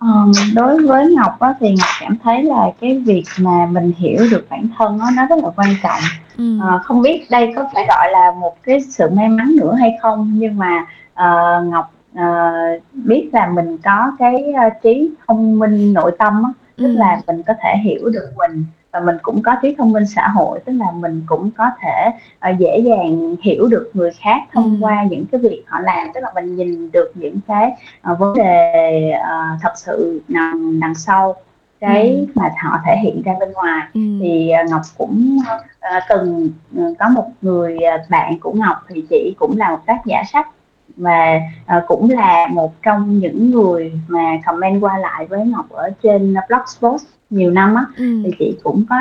[0.00, 4.26] Um, đối với Ngọc á, thì Ngọc cảm thấy là cái việc mà mình hiểu
[4.30, 6.00] được bản thân á, nó rất là quan trọng.
[6.38, 6.58] Ừ.
[6.58, 9.92] Uh, không biết đây có phải gọi là một cái sự may mắn nữa hay
[10.02, 15.92] không nhưng mà uh, Ngọc uh, biết là mình có cái uh, trí thông minh
[15.92, 16.92] nội tâm á, tức ừ.
[16.92, 20.28] là mình có thể hiểu được mình và mình cũng có trí thông minh xã
[20.28, 22.10] hội tức là mình cũng có thể
[22.50, 24.84] uh, dễ dàng hiểu được người khác thông ừ.
[24.84, 27.72] qua những cái việc họ làm tức là mình nhìn được những cái
[28.12, 31.36] uh, vấn đề uh, thật sự nằm đằng sau
[31.80, 32.26] cái ừ.
[32.34, 34.00] mà họ thể hiện ra bên ngoài ừ.
[34.20, 35.38] thì uh, ngọc cũng
[35.96, 36.50] uh, từng
[36.98, 37.78] có một người
[38.10, 40.48] bạn của ngọc thì chị cũng là một tác giả sách
[40.96, 41.40] và
[41.76, 46.34] uh, cũng là một trong những người mà comment qua lại với Ngọc ở trên
[46.48, 48.22] blogspot nhiều năm á ừ.
[48.24, 48.96] thì chị cũng có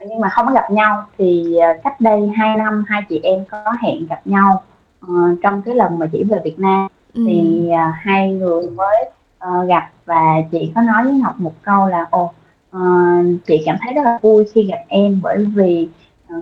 [0.00, 3.44] nhưng mà không có gặp nhau thì uh, cách đây 2 năm hai chị em
[3.50, 4.62] có hẹn gặp nhau
[5.06, 7.24] uh, trong cái lần mà chị về Việt Nam ừ.
[7.26, 9.10] thì uh, hai người mới
[9.48, 12.32] uh, gặp và chị có nói với Ngọc một câu là ồ
[12.76, 15.88] uh, chị cảm thấy rất là vui khi gặp em bởi vì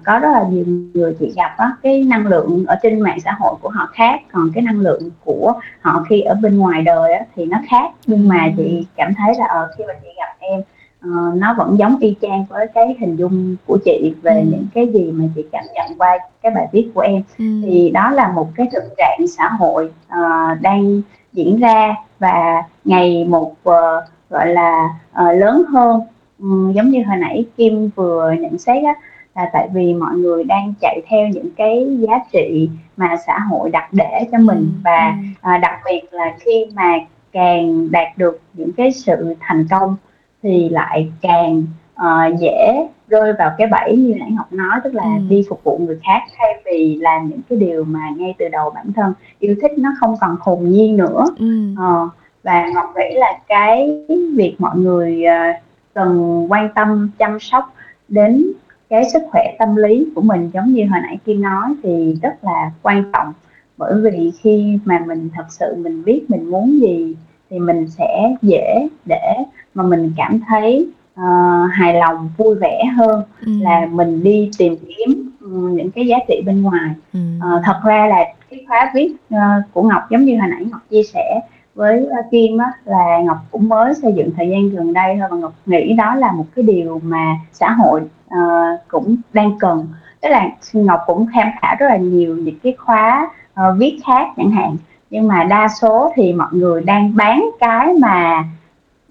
[0.04, 0.64] có rất là nhiều
[0.94, 4.20] người chị gặp á cái năng lượng ở trên mạng xã hội của họ khác
[4.32, 7.90] còn cái năng lượng của họ khi ở bên ngoài đời á, thì nó khác
[8.06, 11.54] nhưng mà chị cảm thấy là ở ờ, khi mà chị gặp em uh, nó
[11.54, 14.46] vẫn giống y chang với cái hình dung của chị về ừ.
[14.50, 17.44] những cái gì mà chị cảm nhận qua cái bài viết của em ừ.
[17.64, 23.24] thì đó là một cái thực trạng xã hội uh, đang diễn ra và ngày
[23.24, 26.00] một uh, gọi là uh, lớn hơn
[26.38, 28.94] um, giống như hồi nãy Kim vừa nhận xét á
[29.36, 33.70] là tại vì mọi người đang chạy theo những cái giá trị mà xã hội
[33.70, 35.26] đặt để cho mình ừ, và ừ.
[35.40, 36.98] à, đặc biệt là khi mà
[37.32, 39.96] càng đạt được những cái sự thành công
[40.42, 41.62] thì lại càng
[41.94, 45.22] uh, dễ rơi vào cái bẫy như nãy Ngọc nói tức là ừ.
[45.28, 48.70] đi phục vụ người khác thay vì làm những cái điều mà ngay từ đầu
[48.70, 51.72] bản thân yêu thích nó không còn hồn nhiên nữa ừ.
[51.72, 52.10] uh,
[52.42, 54.04] và Ngọc nghĩ là cái
[54.36, 55.62] việc mọi người uh,
[55.94, 57.74] cần quan tâm chăm sóc
[58.08, 58.52] đến
[58.88, 62.44] cái sức khỏe tâm lý của mình giống như hồi nãy Kim nói thì rất
[62.44, 63.32] là quan trọng
[63.76, 67.16] bởi vì khi mà mình thật sự mình biết mình muốn gì
[67.50, 69.34] thì mình sẽ dễ để
[69.74, 70.88] mà mình cảm thấy
[71.20, 73.52] uh, hài lòng vui vẻ hơn ừ.
[73.60, 77.20] là mình đi tìm kiếm um, những cái giá trị bên ngoài ừ.
[77.38, 79.38] uh, thật ra là cái khóa viết uh,
[79.72, 81.40] của Ngọc giống như hồi nãy Ngọc chia sẻ
[81.74, 85.28] với uh, Kim á, là Ngọc cũng mới xây dựng thời gian gần đây thôi
[85.30, 88.00] và Ngọc nghĩ đó là một cái điều mà xã hội
[88.34, 89.88] uh, cũng đang cần.
[90.20, 94.28] Tức là Ngọc cũng tham khảo rất là nhiều những cái khóa uh, viết khác
[94.36, 94.76] chẳng hạn.
[95.10, 98.44] Nhưng mà đa số thì mọi người đang bán cái mà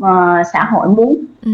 [0.03, 1.15] uh, xã hội muốn.
[1.41, 1.51] Ừ,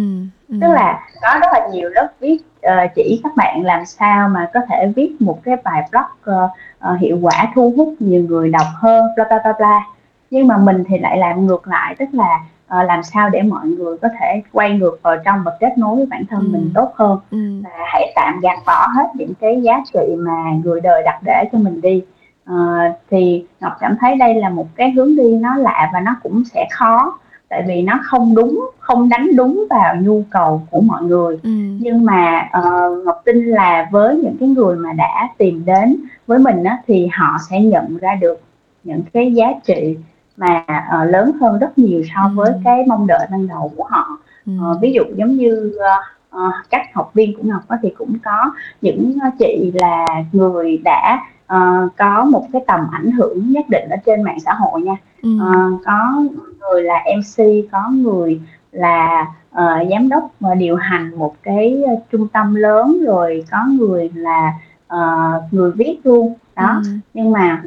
[0.49, 0.55] ừ.
[0.61, 2.37] tức là có rất là nhiều lớp viết
[2.67, 6.51] uh, chỉ các bạn làm sao mà có thể viết một cái bài blog uh,
[6.93, 9.81] uh, hiệu quả thu hút nhiều người đọc hơn bla bla bla bla.
[10.29, 12.39] Nhưng mà mình thì lại làm ngược lại tức là
[12.75, 15.95] uh, làm sao để mọi người có thể quay ngược vào trong và kết nối
[15.95, 16.49] với bản thân ừ.
[16.51, 17.37] mình tốt hơn ừ.
[17.63, 21.43] và hãy tạm gạt bỏ hết những cái giá trị mà người đời đặt để
[21.51, 22.03] cho mình đi
[22.51, 26.15] uh, thì ngọc cảm thấy đây là một cái hướng đi nó lạ và nó
[26.23, 27.17] cũng sẽ khó
[27.49, 31.49] tại vì nó không đúng không đánh đúng vào nhu cầu của mọi người ừ.
[31.79, 35.95] nhưng mà uh, ngọc tin là với những cái người mà đã tìm đến
[36.27, 38.41] với mình á, thì họ sẽ nhận ra được
[38.83, 39.97] những cái giá trị
[40.37, 42.59] mà uh, lớn hơn rất nhiều so với ừ.
[42.63, 44.07] cái mong đợi ban đầu của họ
[44.45, 44.53] ừ.
[44.71, 48.51] uh, ví dụ giống như uh, uh, các học viên của ngọc thì cũng có
[48.81, 51.19] những chị là người đã
[51.55, 54.95] uh, có một cái tầm ảnh hưởng nhất định ở trên mạng xã hội nha
[55.21, 55.29] ừ.
[55.35, 56.23] uh, có
[56.59, 62.03] người là mc có người là uh, giám đốc mà điều hành một cái uh,
[62.11, 64.53] trung tâm lớn rồi có người là
[64.95, 66.89] uh, người viết luôn đó ừ.
[67.13, 67.63] nhưng mà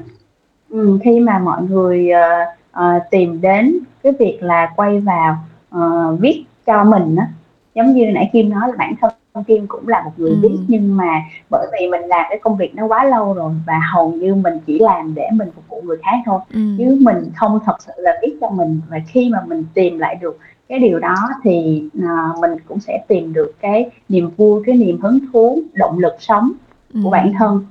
[0.74, 2.48] um, khi mà mọi người uh,
[2.80, 5.36] uh, tìm đến cái việc là quay vào
[5.76, 7.28] uh, viết cho mình á
[7.74, 9.10] giống như nãy kim nói là bản thân
[9.46, 10.36] Kim cũng là một người ừ.
[10.42, 13.80] viết nhưng mà bởi vì mình làm cái công việc nó quá lâu rồi và
[13.92, 16.60] hầu như mình chỉ làm để mình phục vụ người khác thôi ừ.
[16.78, 20.14] chứ mình không thật sự là viết cho mình và khi mà mình tìm lại
[20.14, 24.76] được cái điều đó thì uh, mình cũng sẽ tìm được cái niềm vui cái
[24.76, 26.52] niềm hứng thú động lực sống
[26.94, 27.00] ừ.
[27.04, 27.66] của bản thân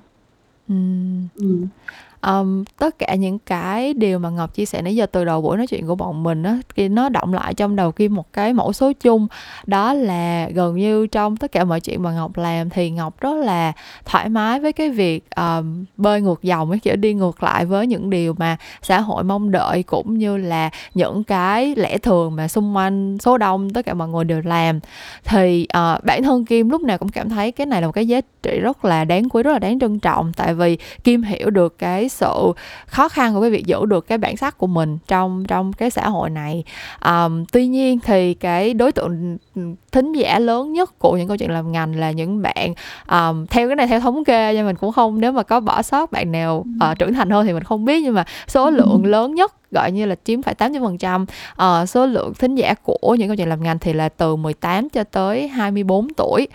[0.68, 0.76] ừ.
[1.36, 1.68] Ừ
[2.28, 5.58] um, tất cả những cái điều mà ngọc chia sẻ nãy giờ từ đầu buổi
[5.58, 8.54] nói chuyện của bọn mình á thì nó động lại trong đầu kim một cái
[8.54, 9.28] mẫu số chung.
[9.66, 13.34] Đó là gần như trong tất cả mọi chuyện mà ngọc làm thì ngọc rất
[13.34, 13.74] là
[14.06, 17.88] thoải mái với cái việc um, bơi ngược dòng ấy kiểu đi ngược lại với
[17.88, 22.48] những điều mà xã hội mong đợi cũng như là những cái lẽ thường mà
[22.48, 24.80] xung quanh số đông tất cả mọi người đều làm.
[25.24, 28.08] Thì uh, bản thân kim lúc nào cũng cảm thấy cái này là một cái
[28.08, 31.50] giá trị rất là đáng quý rất là đáng trân trọng tại vì kim hiểu
[31.50, 32.54] được cái sự
[32.88, 35.90] khó khăn của cái việc giữ được cái bản sắc của mình trong trong cái
[35.90, 36.64] xã hội này.
[37.06, 39.38] Um, tuy nhiên thì cái đối tượng
[39.92, 42.74] thính giả lớn nhất của những câu chuyện làm ngành là những bạn
[43.10, 45.82] um, theo cái này theo thống kê nhưng mình cũng không nếu mà có bỏ
[45.82, 49.06] sót bạn nào uh, trưởng thành hơn thì mình không biết nhưng mà số lượng
[49.06, 53.16] lớn nhất gọi như là chiếm phải 80% uh, ờ, số lượng thính giả của
[53.20, 56.48] những câu chuyện làm ngành thì là từ 18 cho tới 24 tuổi.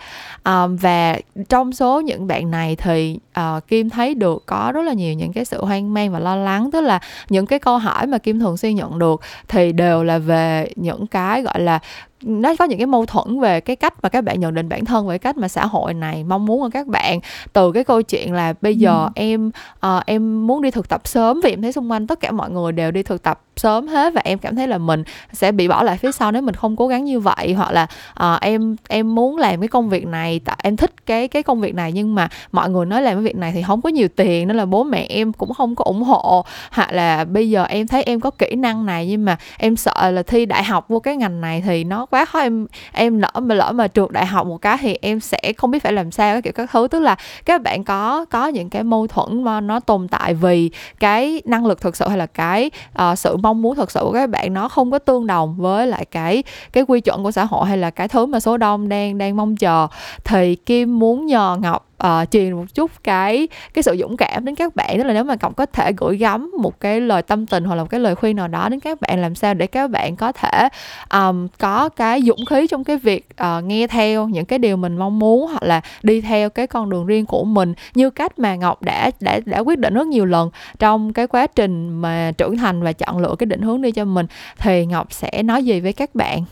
[0.45, 1.17] Um, và
[1.49, 5.33] trong số những bạn này thì uh, Kim thấy được có rất là nhiều những
[5.33, 6.99] cái sự hoang mang và lo lắng tức là
[7.29, 11.07] những cái câu hỏi mà Kim thường xuyên nhận được thì đều là về những
[11.07, 11.79] cái gọi là
[12.23, 14.85] nó có những cái mâu thuẫn về cái cách mà các bạn nhận định bản
[14.85, 17.19] thân về cách mà xã hội này mong muốn của các bạn
[17.53, 19.09] từ cái câu chuyện là bây giờ ừ.
[19.15, 19.51] em
[19.85, 22.49] uh, em muốn đi thực tập sớm vì em thấy xung quanh tất cả mọi
[22.49, 25.03] người đều đi thực tập sớm hết và em cảm thấy là mình
[25.33, 27.53] sẽ bị bỏ lại phía sau nếu mình không cố gắng như vậy.
[27.53, 27.87] Hoặc là
[28.23, 31.61] uh, em em muốn làm cái công việc này tại em thích cái cái công
[31.61, 34.07] việc này nhưng mà mọi người nói làm cái việc này thì không có nhiều
[34.15, 36.45] tiền nên là bố mẹ em cũng không có ủng hộ.
[36.71, 40.11] Hoặc là bây giờ em thấy em có kỹ năng này nhưng mà em sợ
[40.11, 43.31] là thi đại học vô cái ngành này thì nó quá khó em em lỡ
[43.41, 46.11] mà lỡ mà trượt đại học một cái thì em sẽ không biết phải làm
[46.11, 46.87] sao cái kiểu các thứ.
[46.87, 50.71] Tức là các bạn có có những cái mâu thuẫn mà nó tồn tại vì
[50.99, 53.99] cái năng lực thực sự hay là cái uh, sự mong mong muốn thật sự
[54.03, 56.43] của các bạn nó không có tương đồng với lại cái
[56.73, 59.35] cái quy chuẩn của xã hội hay là cái thứ mà số đông đang đang
[59.35, 59.87] mong chờ.
[60.23, 64.45] Thì kim muốn nhờ ngọc Ờ, uh, truyền một chút cái cái sự dũng cảm
[64.45, 64.97] đến các bạn.
[64.97, 67.75] Tức là nếu mà ngọc có thể gửi gắm một cái lời tâm tình hoặc
[67.75, 70.15] là một cái lời khuyên nào đó đến các bạn làm sao để các bạn
[70.15, 70.69] có thể
[71.11, 74.97] um, có cái dũng khí trong cái việc uh, nghe theo những cái điều mình
[74.97, 78.55] mong muốn hoặc là đi theo cái con đường riêng của mình như cách mà
[78.55, 82.57] ngọc đã đã đã quyết định rất nhiều lần trong cái quá trình mà trưởng
[82.57, 84.25] thành và chọn lựa cái định hướng đi cho mình.
[84.57, 86.45] Thì ngọc sẽ nói gì với các bạn?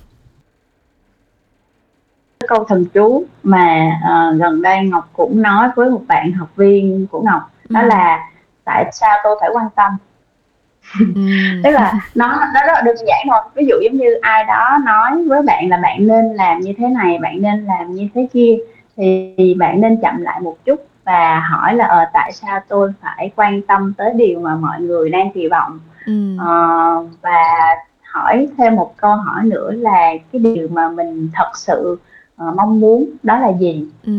[2.48, 7.08] Câu thần chú mà uh, gần đây Ngọc cũng nói với một bạn học viên
[7.12, 7.88] của Ngọc đó ừ.
[7.88, 8.30] là
[8.64, 9.92] tại sao tôi phải quan tâm
[11.00, 11.22] ừ.
[11.64, 14.78] tức là nó nó rất là đơn giản thôi ví dụ giống như ai đó
[14.86, 18.28] nói với bạn là bạn nên làm như thế này bạn nên làm như thế
[18.34, 18.58] kia
[18.98, 23.32] thì bạn nên chậm lại một chút và hỏi là ờ tại sao tôi phải
[23.36, 26.38] quan tâm tới điều mà mọi người đang kỳ vọng ừ.
[26.40, 27.44] ờ, và
[28.04, 31.98] hỏi thêm một câu hỏi nữa là cái điều mà mình thật sự
[32.44, 34.14] uh, mong muốn đó là gì ừ.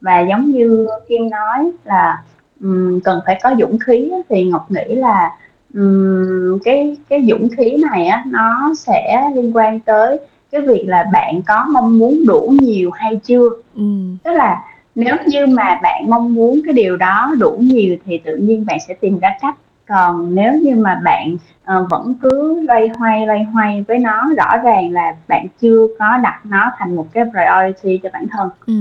[0.00, 2.22] và giống như kim nói là
[2.60, 5.30] um, cần phải có dũng khí thì ngọc nghĩ là
[5.74, 10.18] um, cái cái dũng khí này á nó sẽ liên quan tới
[10.50, 13.82] cái việc là bạn có mong muốn đủ nhiều hay chưa ừ.
[14.24, 14.62] tức là
[14.94, 18.78] nếu như mà bạn mong muốn cái điều đó đủ nhiều thì tự nhiên bạn
[18.88, 19.56] sẽ tìm ra cách
[19.88, 21.36] còn nếu như mà bạn
[21.78, 26.16] uh, vẫn cứ loay hoay loay hoay với nó rõ ràng là bạn chưa có
[26.22, 28.74] đặt nó thành một cái priority cho bản thân ừ.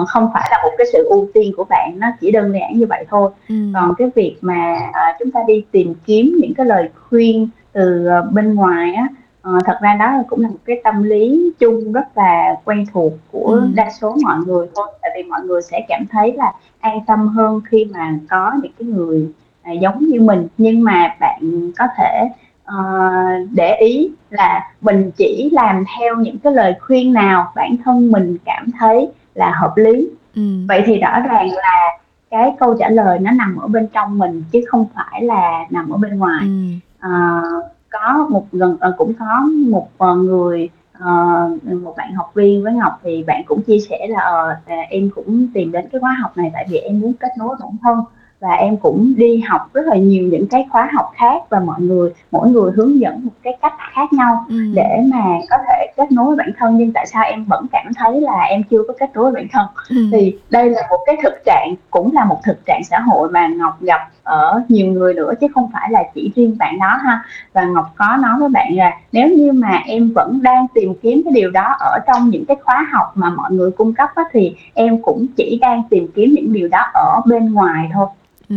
[0.00, 2.78] uh, không phải là một cái sự ưu tiên của bạn nó chỉ đơn giản
[2.78, 3.54] như vậy thôi ừ.
[3.74, 8.08] còn cái việc mà uh, chúng ta đi tìm kiếm những cái lời khuyên từ
[8.18, 9.08] uh, bên ngoài á
[9.50, 13.12] uh, thật ra đó cũng là một cái tâm lý chung rất là quen thuộc
[13.32, 13.68] của ừ.
[13.74, 17.28] đa số mọi người thôi tại vì mọi người sẽ cảm thấy là an tâm
[17.28, 19.28] hơn khi mà có những cái người
[19.72, 22.28] giống như mình nhưng mà bạn có thể
[22.70, 28.12] uh, để ý là mình chỉ làm theo những cái lời khuyên nào bản thân
[28.12, 30.42] mình cảm thấy là hợp lý ừ.
[30.68, 31.98] vậy thì rõ ràng là
[32.30, 35.90] cái câu trả lời nó nằm ở bên trong mình chứ không phải là nằm
[35.90, 37.08] ở bên ngoài ừ.
[37.08, 42.64] uh, có một gần uh, cũng có một uh, người uh, một bạn học viên
[42.64, 46.16] với ngọc thì bạn cũng chia sẻ là uh, em cũng tìm đến cái khóa
[46.22, 48.04] học này tại vì em muốn kết nối bản thân
[48.40, 51.80] và em cũng đi học rất là nhiều những cái khóa học khác và mọi
[51.80, 54.56] người mỗi người hướng dẫn một cái cách khác nhau ừ.
[54.74, 57.86] để mà có thể kết nối với bản thân nhưng tại sao em vẫn cảm
[57.96, 59.96] thấy là em chưa có kết nối với bản thân ừ.
[60.12, 63.48] thì đây là một cái thực trạng cũng là một thực trạng xã hội mà
[63.48, 67.22] ngọc gặp ở nhiều người nữa chứ không phải là chỉ riêng bạn đó ha
[67.52, 71.22] và ngọc có nói với bạn là nếu như mà em vẫn đang tìm kiếm
[71.24, 74.22] cái điều đó ở trong những cái khóa học mà mọi người cung cấp á,
[74.32, 78.06] thì em cũng chỉ đang tìm kiếm những điều đó ở bên ngoài thôi
[78.48, 78.56] Ừ.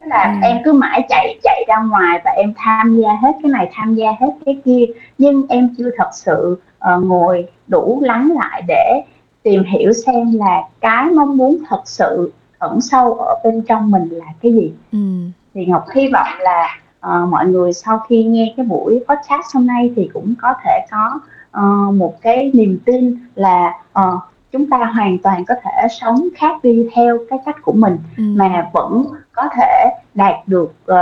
[0.00, 0.46] Tức là ừ.
[0.46, 3.94] em cứ mãi chạy chạy ra ngoài và em tham gia hết cái này tham
[3.94, 4.84] gia hết cái kia
[5.18, 6.58] nhưng em chưa thật sự
[6.94, 9.02] uh, ngồi đủ lắng lại để
[9.42, 14.08] tìm hiểu xem là cái mong muốn thật sự ẩn sâu ở bên trong mình
[14.08, 14.98] là cái gì ừ.
[15.54, 19.66] thì ngọc hy vọng là uh, mọi người sau khi nghe cái buổi podcast hôm
[19.66, 21.20] nay thì cũng có thể có
[21.60, 24.20] uh, một cái niềm tin là uh,
[24.54, 28.22] chúng ta hoàn toàn có thể sống khác đi theo cái cách của mình ừ.
[28.36, 30.96] mà vẫn có thể đạt được uh,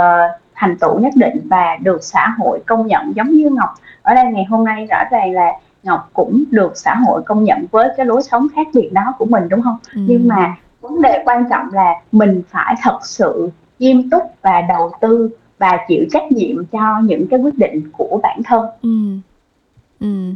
[0.55, 3.69] thành tựu nhất định và được xã hội công nhận giống như ngọc
[4.01, 5.51] ở đây ngày hôm nay rõ ràng là
[5.83, 9.25] ngọc cũng được xã hội công nhận với cái lối sống khác biệt đó của
[9.25, 10.01] mình đúng không ừ.
[10.07, 13.49] nhưng mà vấn đề quan trọng là mình phải thật sự
[13.79, 18.19] nghiêm túc và đầu tư và chịu trách nhiệm cho những cái quyết định của
[18.23, 18.89] bản thân ừ.
[19.99, 20.33] Ừ.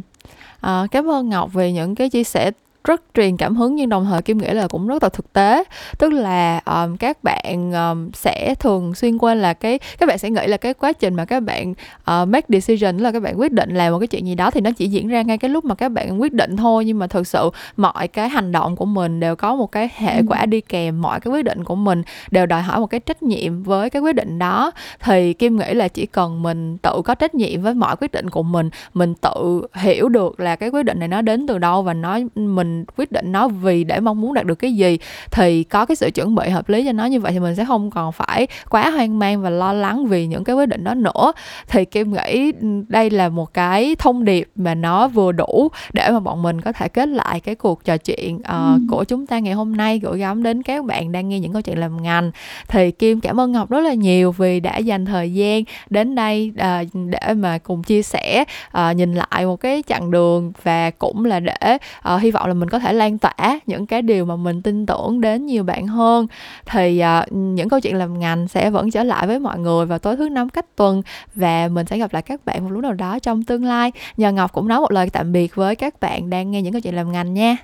[0.60, 2.50] À, cảm ơn Ngọc về những cái chia sẻ
[2.84, 5.64] rất truyền cảm hứng nhưng đồng thời kim nghĩ là cũng rất là thực tế.
[5.98, 10.30] Tức là um, các bạn um, sẽ thường xuyên quên là cái các bạn sẽ
[10.30, 13.52] nghĩ là cái quá trình mà các bạn uh, make decision là các bạn quyết
[13.52, 15.64] định làm một cái chuyện gì đó thì nó chỉ diễn ra ngay cái lúc
[15.64, 16.84] mà các bạn quyết định thôi.
[16.84, 20.16] Nhưng mà thực sự mọi cái hành động của mình đều có một cái hệ
[20.16, 20.24] ừ.
[20.28, 23.22] quả đi kèm mọi cái quyết định của mình đều đòi hỏi một cái trách
[23.22, 24.70] nhiệm với cái quyết định đó.
[25.00, 28.30] Thì kim nghĩ là chỉ cần mình tự có trách nhiệm với mọi quyết định
[28.30, 31.82] của mình mình tự hiểu được là cái quyết định này nó đến từ đâu
[31.82, 34.98] và nó mình quyết định nó vì để mong muốn đạt được cái gì
[35.30, 37.64] thì có cái sự chuẩn bị hợp lý cho nó như vậy thì mình sẽ
[37.64, 40.94] không còn phải quá hoang mang và lo lắng vì những cái quyết định đó
[40.94, 41.32] nữa.
[41.68, 42.52] Thì kim nghĩ
[42.88, 46.72] đây là một cái thông điệp mà nó vừa đủ để mà bọn mình có
[46.72, 48.78] thể kết lại cái cuộc trò chuyện uh, ừ.
[48.90, 49.98] của chúng ta ngày hôm nay.
[49.98, 52.30] Gửi gắm đến các bạn đang nghe những câu chuyện làm ngành.
[52.68, 56.52] Thì kim cảm ơn ngọc rất là nhiều vì đã dành thời gian đến đây
[56.54, 58.44] uh, để mà cùng chia sẻ
[58.78, 61.78] uh, nhìn lại một cái chặng đường và cũng là để
[62.14, 64.86] uh, hy vọng là mình có thể lan tỏa những cái điều mà mình tin
[64.86, 66.26] tưởng đến nhiều bạn hơn.
[66.66, 69.98] Thì uh, những câu chuyện làm ngành sẽ vẫn trở lại với mọi người vào
[69.98, 71.02] tối thứ năm cách tuần
[71.34, 73.92] và mình sẽ gặp lại các bạn một lúc nào đó trong tương lai.
[74.16, 76.80] Nhờ ngọc cũng nói một lời tạm biệt với các bạn đang nghe những câu
[76.80, 77.56] chuyện làm ngành nha.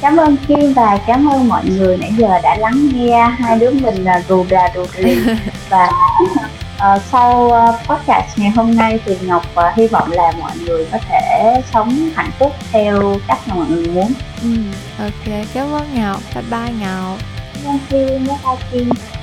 [0.00, 3.70] Cảm ơn Kim và cảm ơn mọi người nãy giờ đã lắng nghe hai đứa
[3.70, 5.18] mình là rù rà rù rì.
[5.70, 5.90] Và
[6.78, 10.86] uh, sau uh, podcast ngày hôm nay thì Ngọc uh, hy vọng là mọi người
[10.92, 14.12] có thể sống hạnh phúc theo cách mà mọi người muốn.
[14.42, 14.48] Ừ,
[14.98, 17.18] ok, cảm ơn Ngọc, bye bye Ngọc.
[17.64, 19.17] Thank you, bye bye.